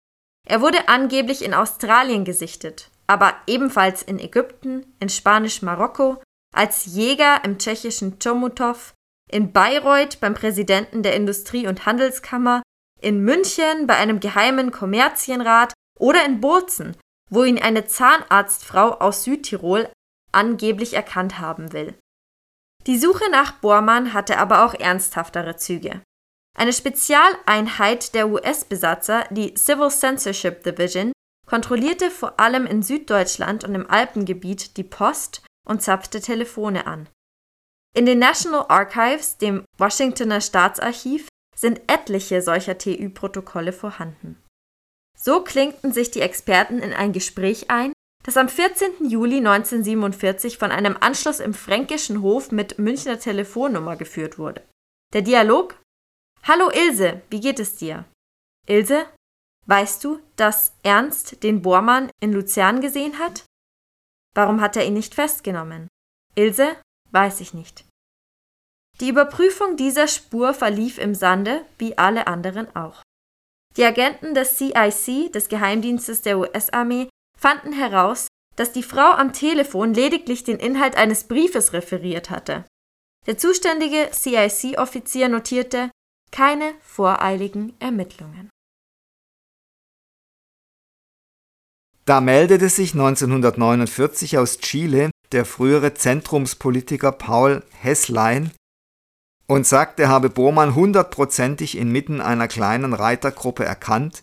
Er 0.46 0.60
wurde 0.60 0.88
angeblich 0.88 1.42
in 1.44 1.52
Australien 1.52 2.24
gesichtet, 2.24 2.88
aber 3.08 3.34
ebenfalls 3.48 4.04
in 4.04 4.20
Ägypten, 4.20 4.86
in 5.00 5.08
Spanisch-Marokko, 5.08 6.22
als 6.54 6.86
Jäger 6.86 7.42
im 7.44 7.58
tschechischen 7.58 8.20
Chomutov, 8.20 8.94
in 9.30 9.52
Bayreuth 9.52 10.20
beim 10.20 10.34
Präsidenten 10.34 11.02
der 11.02 11.14
Industrie- 11.14 11.66
und 11.66 11.86
Handelskammer, 11.86 12.62
in 13.00 13.22
München 13.24 13.86
bei 13.86 13.96
einem 13.96 14.20
geheimen 14.20 14.70
Kommerzienrat 14.72 15.72
oder 15.98 16.24
in 16.24 16.40
Bozen, 16.40 16.96
wo 17.30 17.44
ihn 17.44 17.60
eine 17.60 17.86
Zahnarztfrau 17.86 18.98
aus 18.98 19.24
Südtirol 19.24 19.88
angeblich 20.32 20.94
erkannt 20.94 21.38
haben 21.38 21.72
will. 21.72 21.94
Die 22.86 22.98
Suche 22.98 23.30
nach 23.30 23.52
Bormann 23.52 24.12
hatte 24.12 24.38
aber 24.38 24.64
auch 24.64 24.74
ernsthaftere 24.74 25.56
Züge. 25.56 26.02
Eine 26.56 26.72
Spezialeinheit 26.72 28.14
der 28.14 28.28
US-Besatzer, 28.28 29.24
die 29.30 29.54
Civil 29.54 29.90
Censorship 29.90 30.62
Division, 30.64 31.12
kontrollierte 31.46 32.10
vor 32.10 32.40
allem 32.40 32.66
in 32.66 32.82
Süddeutschland 32.82 33.64
und 33.64 33.74
im 33.74 33.88
Alpengebiet 33.88 34.76
die 34.76 34.84
Post 34.84 35.42
und 35.66 35.82
zapfte 35.82 36.20
Telefone 36.20 36.86
an. 36.86 37.08
In 37.96 38.06
den 38.06 38.18
National 38.18 38.66
Archives, 38.68 39.38
dem 39.38 39.64
Washingtoner 39.76 40.40
Staatsarchiv, 40.40 41.28
sind 41.56 41.80
etliche 41.88 42.40
solcher 42.40 42.78
TÜ-Protokolle 42.78 43.72
vorhanden. 43.72 44.42
So 45.18 45.42
klinkten 45.42 45.92
sich 45.92 46.10
die 46.10 46.20
Experten 46.20 46.78
in 46.78 46.92
ein 46.92 47.12
Gespräch 47.12 47.68
ein, 47.68 47.92
das 48.24 48.36
am 48.36 48.48
14. 48.48 49.08
Juli 49.08 49.38
1947 49.38 50.56
von 50.56 50.70
einem 50.70 50.96
Anschluss 50.98 51.40
im 51.40 51.52
fränkischen 51.52 52.22
Hof 52.22 52.52
mit 52.52 52.78
Münchner 52.78 53.18
Telefonnummer 53.18 53.96
geführt 53.96 54.38
wurde. 54.38 54.62
Der 55.12 55.22
Dialog 55.22 55.78
Hallo 56.42 56.70
Ilse, 56.70 57.20
wie 57.28 57.40
geht 57.40 57.60
es 57.60 57.76
dir? 57.76 58.06
Ilse, 58.66 59.06
weißt 59.66 60.02
du, 60.04 60.20
dass 60.36 60.74
Ernst 60.82 61.42
den 61.42 61.60
Bormann 61.60 62.10
in 62.20 62.32
Luzern 62.32 62.80
gesehen 62.80 63.18
hat? 63.18 63.44
Warum 64.34 64.60
hat 64.60 64.76
er 64.76 64.86
ihn 64.86 64.94
nicht 64.94 65.14
festgenommen? 65.14 65.88
Ilse, 66.34 66.76
weiß 67.12 67.40
ich 67.40 67.54
nicht. 67.54 67.84
Die 69.00 69.08
Überprüfung 69.08 69.76
dieser 69.76 70.08
Spur 70.08 70.52
verlief 70.52 70.98
im 70.98 71.14
Sande, 71.14 71.64
wie 71.78 71.96
alle 71.96 72.26
anderen 72.26 72.74
auch. 72.76 73.02
Die 73.76 73.84
Agenten 73.84 74.34
des 74.34 74.58
CIC, 74.58 75.32
des 75.32 75.48
Geheimdienstes 75.48 76.22
der 76.22 76.38
US-Armee, 76.38 77.08
fanden 77.38 77.72
heraus, 77.72 78.26
dass 78.56 78.72
die 78.72 78.82
Frau 78.82 79.12
am 79.12 79.32
Telefon 79.32 79.94
lediglich 79.94 80.44
den 80.44 80.58
Inhalt 80.58 80.96
eines 80.96 81.24
Briefes 81.24 81.72
referiert 81.72 82.28
hatte. 82.28 82.64
Der 83.26 83.38
zuständige 83.38 84.10
CIC-Offizier 84.12 85.28
notierte 85.28 85.90
keine 86.30 86.74
voreiligen 86.80 87.74
Ermittlungen. 87.80 88.50
Da 92.04 92.20
meldete 92.20 92.68
sich 92.68 92.92
1949 92.92 94.36
aus 94.36 94.58
Chile 94.58 95.10
der 95.32 95.44
frühere 95.44 95.94
Zentrumspolitiker 95.94 97.12
Paul 97.12 97.62
Hesslein 97.72 98.50
und 99.46 99.66
sagte, 99.66 100.04
er 100.04 100.08
habe 100.08 100.30
Bormann 100.30 100.74
hundertprozentig 100.74 101.76
inmitten 101.76 102.20
einer 102.20 102.48
kleinen 102.48 102.94
Reitergruppe 102.94 103.64
erkannt. 103.64 104.20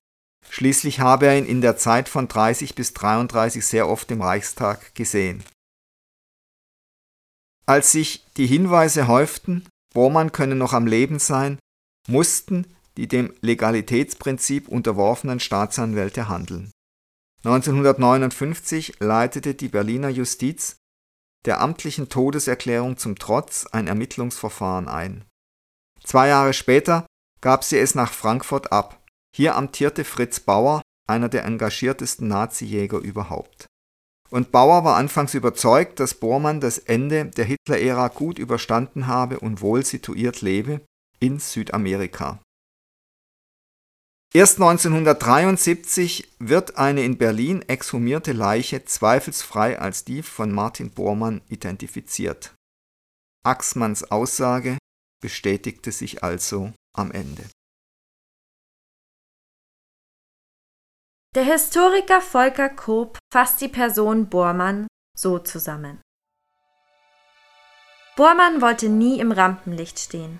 Schließlich 0.49 1.01
habe 1.01 1.27
er 1.27 1.37
ihn 1.37 1.45
in 1.45 1.61
der 1.61 1.77
Zeit 1.77 2.07
von 2.07 2.27
30 2.27 2.75
bis 2.75 2.93
33 2.93 3.65
sehr 3.65 3.89
oft 3.89 4.09
im 4.11 4.21
Reichstag 4.21 4.95
gesehen. 4.95 5.43
Als 7.65 7.91
sich 7.91 8.25
die 8.37 8.47
Hinweise 8.47 9.07
häuften, 9.07 9.67
Bormann 9.93 10.31
könne 10.31 10.55
noch 10.55 10.71
am 10.71 10.87
Leben 10.87 11.19
sein, 11.19 11.59
mussten 12.07 12.65
die 12.95 13.07
dem 13.07 13.33
Legalitätsprinzip 13.41 14.69
unterworfenen 14.69 15.39
Staatsanwälte 15.39 16.29
handeln. 16.29 16.71
1959 17.43 18.99
leitete 18.99 19.53
die 19.53 19.67
Berliner 19.67 20.09
Justiz 20.09 20.77
der 21.45 21.61
amtlichen 21.61 22.09
Todeserklärung 22.09 22.97
zum 22.97 23.17
Trotz 23.17 23.65
ein 23.67 23.87
Ermittlungsverfahren 23.87 24.87
ein. 24.87 25.25
Zwei 26.03 26.29
Jahre 26.29 26.53
später 26.53 27.05
gab 27.41 27.63
sie 27.63 27.77
es 27.77 27.95
nach 27.95 28.11
Frankfurt 28.11 28.71
ab. 28.71 29.03
Hier 29.35 29.55
amtierte 29.55 30.03
Fritz 30.03 30.39
Bauer, 30.39 30.81
einer 31.07 31.29
der 31.29 31.45
engagiertesten 31.45 32.27
Nazi-Jäger 32.27 32.97
überhaupt. 32.97 33.67
Und 34.29 34.51
Bauer 34.51 34.83
war 34.83 34.97
anfangs 34.97 35.33
überzeugt, 35.33 35.99
dass 35.99 36.15
Bormann 36.15 36.59
das 36.59 36.77
Ende 36.79 37.25
der 37.25 37.45
Hitler-Ära 37.45 38.09
gut 38.09 38.39
überstanden 38.39 39.07
habe 39.07 39.39
und 39.39 39.61
wohl 39.61 39.85
situiert 39.85 40.41
lebe 40.41 40.81
in 41.19 41.39
Südamerika. 41.39 42.39
Erst 44.33 44.59
1973 44.59 46.35
wird 46.39 46.77
eine 46.77 47.03
in 47.03 47.17
Berlin 47.17 47.61
exhumierte 47.61 48.33
Leiche 48.33 48.83
zweifelsfrei 48.83 49.79
als 49.79 50.03
die 50.03 50.21
von 50.21 50.51
Martin 50.51 50.91
Bormann 50.91 51.41
identifiziert. 51.47 52.53
Axmanns 53.45 54.11
Aussage 54.11 54.77
bestätigte 55.21 55.91
sich 55.91 56.23
also 56.23 56.73
am 56.93 57.11
Ende. 57.11 57.43
Der 61.35 61.45
Historiker 61.45 62.19
Volker 62.21 62.69
Koop 62.69 63.19
fasst 63.31 63.61
die 63.61 63.67
Person 63.69 64.27
Bormann 64.27 64.87
so 65.17 65.39
zusammen. 65.39 66.01
Bormann 68.15 68.61
wollte 68.61 68.89
nie 68.89 69.19
im 69.19 69.31
Rampenlicht 69.31 69.99
stehen. 69.99 70.39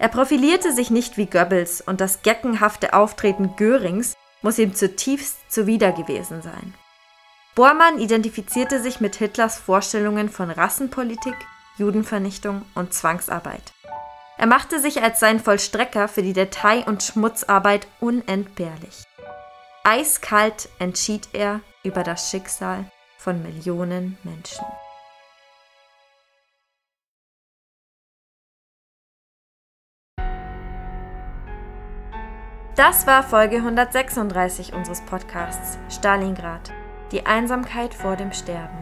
Er 0.00 0.08
profilierte 0.08 0.72
sich 0.72 0.90
nicht 0.90 1.18
wie 1.18 1.26
Goebbels 1.26 1.82
und 1.82 2.00
das 2.00 2.22
geckenhafte 2.22 2.94
Auftreten 2.94 3.54
Görings 3.56 4.14
muss 4.40 4.58
ihm 4.58 4.74
zutiefst 4.74 5.36
zuwider 5.52 5.92
gewesen 5.92 6.40
sein. 6.40 6.72
Bormann 7.54 7.98
identifizierte 7.98 8.80
sich 8.80 9.02
mit 9.02 9.16
Hitlers 9.16 9.58
Vorstellungen 9.58 10.30
von 10.30 10.50
Rassenpolitik, 10.50 11.34
Judenvernichtung 11.76 12.62
und 12.74 12.94
Zwangsarbeit. 12.94 13.74
Er 14.38 14.46
machte 14.46 14.80
sich 14.80 15.02
als 15.02 15.20
sein 15.20 15.38
Vollstrecker 15.38 16.08
für 16.08 16.22
die 16.22 16.32
Detail- 16.32 16.86
und 16.86 17.02
Schmutzarbeit 17.02 17.86
unentbehrlich. 18.00 19.04
Eiskalt 19.84 20.70
entschied 20.78 21.28
er 21.34 21.60
über 21.82 22.04
das 22.04 22.30
Schicksal 22.30 22.86
von 23.18 23.42
Millionen 23.42 24.16
Menschen. 24.22 24.64
Das 32.80 33.06
war 33.06 33.22
Folge 33.22 33.56
136 33.56 34.72
unseres 34.72 35.02
Podcasts 35.02 35.76
Stalingrad. 35.94 36.72
Die 37.12 37.26
Einsamkeit 37.26 37.92
vor 37.92 38.16
dem 38.16 38.32
Sterben. 38.32 38.78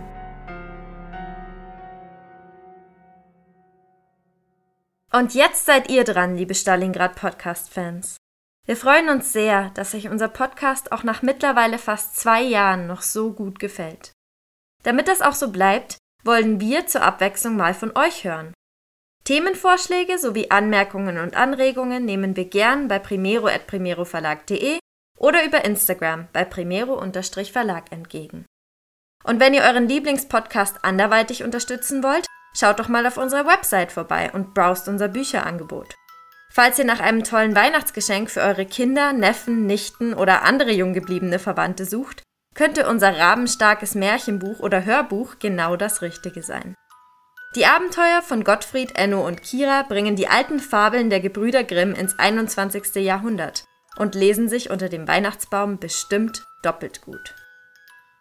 Und 5.12 5.34
jetzt 5.34 5.66
seid 5.66 5.90
ihr 5.90 6.04
dran, 6.04 6.36
liebe 6.36 6.54
Stalingrad 6.54 7.16
Podcast-Fans. 7.16 8.18
Wir 8.66 8.76
freuen 8.76 9.08
uns 9.08 9.32
sehr, 9.32 9.70
dass 9.70 9.96
euch 9.96 10.08
unser 10.08 10.28
Podcast 10.28 10.92
auch 10.92 11.02
nach 11.02 11.22
mittlerweile 11.22 11.78
fast 11.78 12.14
zwei 12.14 12.40
Jahren 12.40 12.86
noch 12.86 13.02
so 13.02 13.32
gut 13.32 13.58
gefällt. 13.58 14.12
Damit 14.84 15.08
das 15.08 15.22
auch 15.22 15.34
so 15.34 15.50
bleibt, 15.50 15.98
wollen 16.22 16.60
wir 16.60 16.86
zur 16.86 17.02
Abwechslung 17.02 17.56
mal 17.56 17.74
von 17.74 17.96
euch 17.96 18.22
hören. 18.22 18.54
Themenvorschläge 19.28 20.18
sowie 20.18 20.48
Anmerkungen 20.48 21.18
und 21.18 21.36
Anregungen 21.36 22.06
nehmen 22.06 22.34
wir 22.34 22.46
gern 22.46 22.88
bei 22.88 22.98
primero.primeroverlag.de 22.98 24.78
oder 25.18 25.44
über 25.44 25.66
Instagram 25.66 26.28
bei 26.32 26.46
primero-verlag 26.46 27.92
entgegen. 27.92 28.46
Und 29.24 29.38
wenn 29.38 29.52
ihr 29.52 29.64
euren 29.64 29.86
Lieblingspodcast 29.86 30.82
anderweitig 30.82 31.44
unterstützen 31.44 32.02
wollt, 32.02 32.24
schaut 32.56 32.78
doch 32.78 32.88
mal 32.88 33.06
auf 33.06 33.18
unserer 33.18 33.46
Website 33.46 33.92
vorbei 33.92 34.30
und 34.32 34.54
browst 34.54 34.88
unser 34.88 35.08
Bücherangebot. 35.08 35.94
Falls 36.50 36.78
ihr 36.78 36.86
nach 36.86 37.00
einem 37.00 37.22
tollen 37.22 37.54
Weihnachtsgeschenk 37.54 38.30
für 38.30 38.40
eure 38.40 38.64
Kinder, 38.64 39.12
Neffen, 39.12 39.66
Nichten 39.66 40.14
oder 40.14 40.42
andere 40.44 40.72
junggebliebene 40.72 41.38
Verwandte 41.38 41.84
sucht, 41.84 42.22
könnte 42.54 42.88
unser 42.88 43.18
rabenstarkes 43.18 43.94
Märchenbuch 43.94 44.60
oder 44.60 44.86
Hörbuch 44.86 45.38
genau 45.38 45.76
das 45.76 46.00
Richtige 46.00 46.42
sein. 46.42 46.74
Die 47.54 47.64
Abenteuer 47.64 48.20
von 48.22 48.44
Gottfried, 48.44 48.96
Enno 48.96 49.26
und 49.26 49.42
Kira 49.42 49.82
bringen 49.82 50.16
die 50.16 50.28
alten 50.28 50.60
Fabeln 50.60 51.08
der 51.08 51.20
Gebrüder 51.20 51.64
Grimm 51.64 51.94
ins 51.94 52.18
21. 52.18 52.96
Jahrhundert 52.96 53.64
und 53.96 54.14
lesen 54.14 54.48
sich 54.48 54.70
unter 54.70 54.88
dem 54.88 55.08
Weihnachtsbaum 55.08 55.78
bestimmt 55.78 56.44
doppelt 56.62 57.00
gut. 57.00 57.34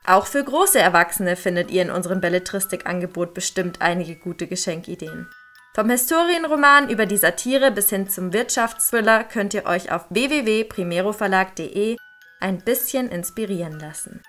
Auch 0.06 0.26
für 0.26 0.44
große 0.44 0.80
Erwachsene 0.80 1.36
findet 1.36 1.70
ihr 1.70 1.82
in 1.82 1.92
unserem 1.92 2.22
Belletristikangebot 2.22 3.34
bestimmt 3.34 3.82
einige 3.82 4.16
gute 4.16 4.48
Geschenkideen. 4.48 5.28
Vom 5.76 5.90
Historienroman 5.90 6.90
über 6.90 7.06
die 7.06 7.18
Satire 7.18 7.72
bis 7.72 7.90
hin 7.90 8.10
zum 8.10 8.32
Wirtschaftsthriller 8.32 9.26
könnt 9.26 9.54
ihr 9.54 9.66
euch 9.66 9.92
auf 9.92 10.06
www.primeroverlag.de 10.10 11.98
ein 12.40 12.64
bisschen 12.64 13.10
inspirieren 13.10 13.78
lassen. 13.80 14.24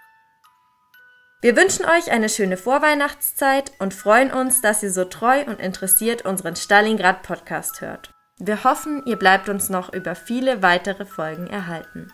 Wir 1.41 1.57
wünschen 1.57 1.85
euch 1.85 2.11
eine 2.11 2.29
schöne 2.29 2.57
Vorweihnachtszeit 2.57 3.71
und 3.79 3.95
freuen 3.95 4.33
uns, 4.33 4.61
dass 4.61 4.83
ihr 4.83 4.91
so 4.91 5.05
treu 5.05 5.45
und 5.45 5.61
interessiert 5.61 6.23
unseren 6.25 6.57
Stalingrad 6.57 7.23
Podcast 7.23 7.81
hört. 7.81 8.11
Wir 8.39 8.65
hoffen, 8.65 9.05
ihr 9.07 9.17
bleibt 9.17 9.49
uns 9.49 9.69
noch 9.69 9.93
über 9.93 10.17
viele 10.17 10.63
weitere 10.63 11.07
Folgen 11.07 11.47
erhalten. 11.47 12.13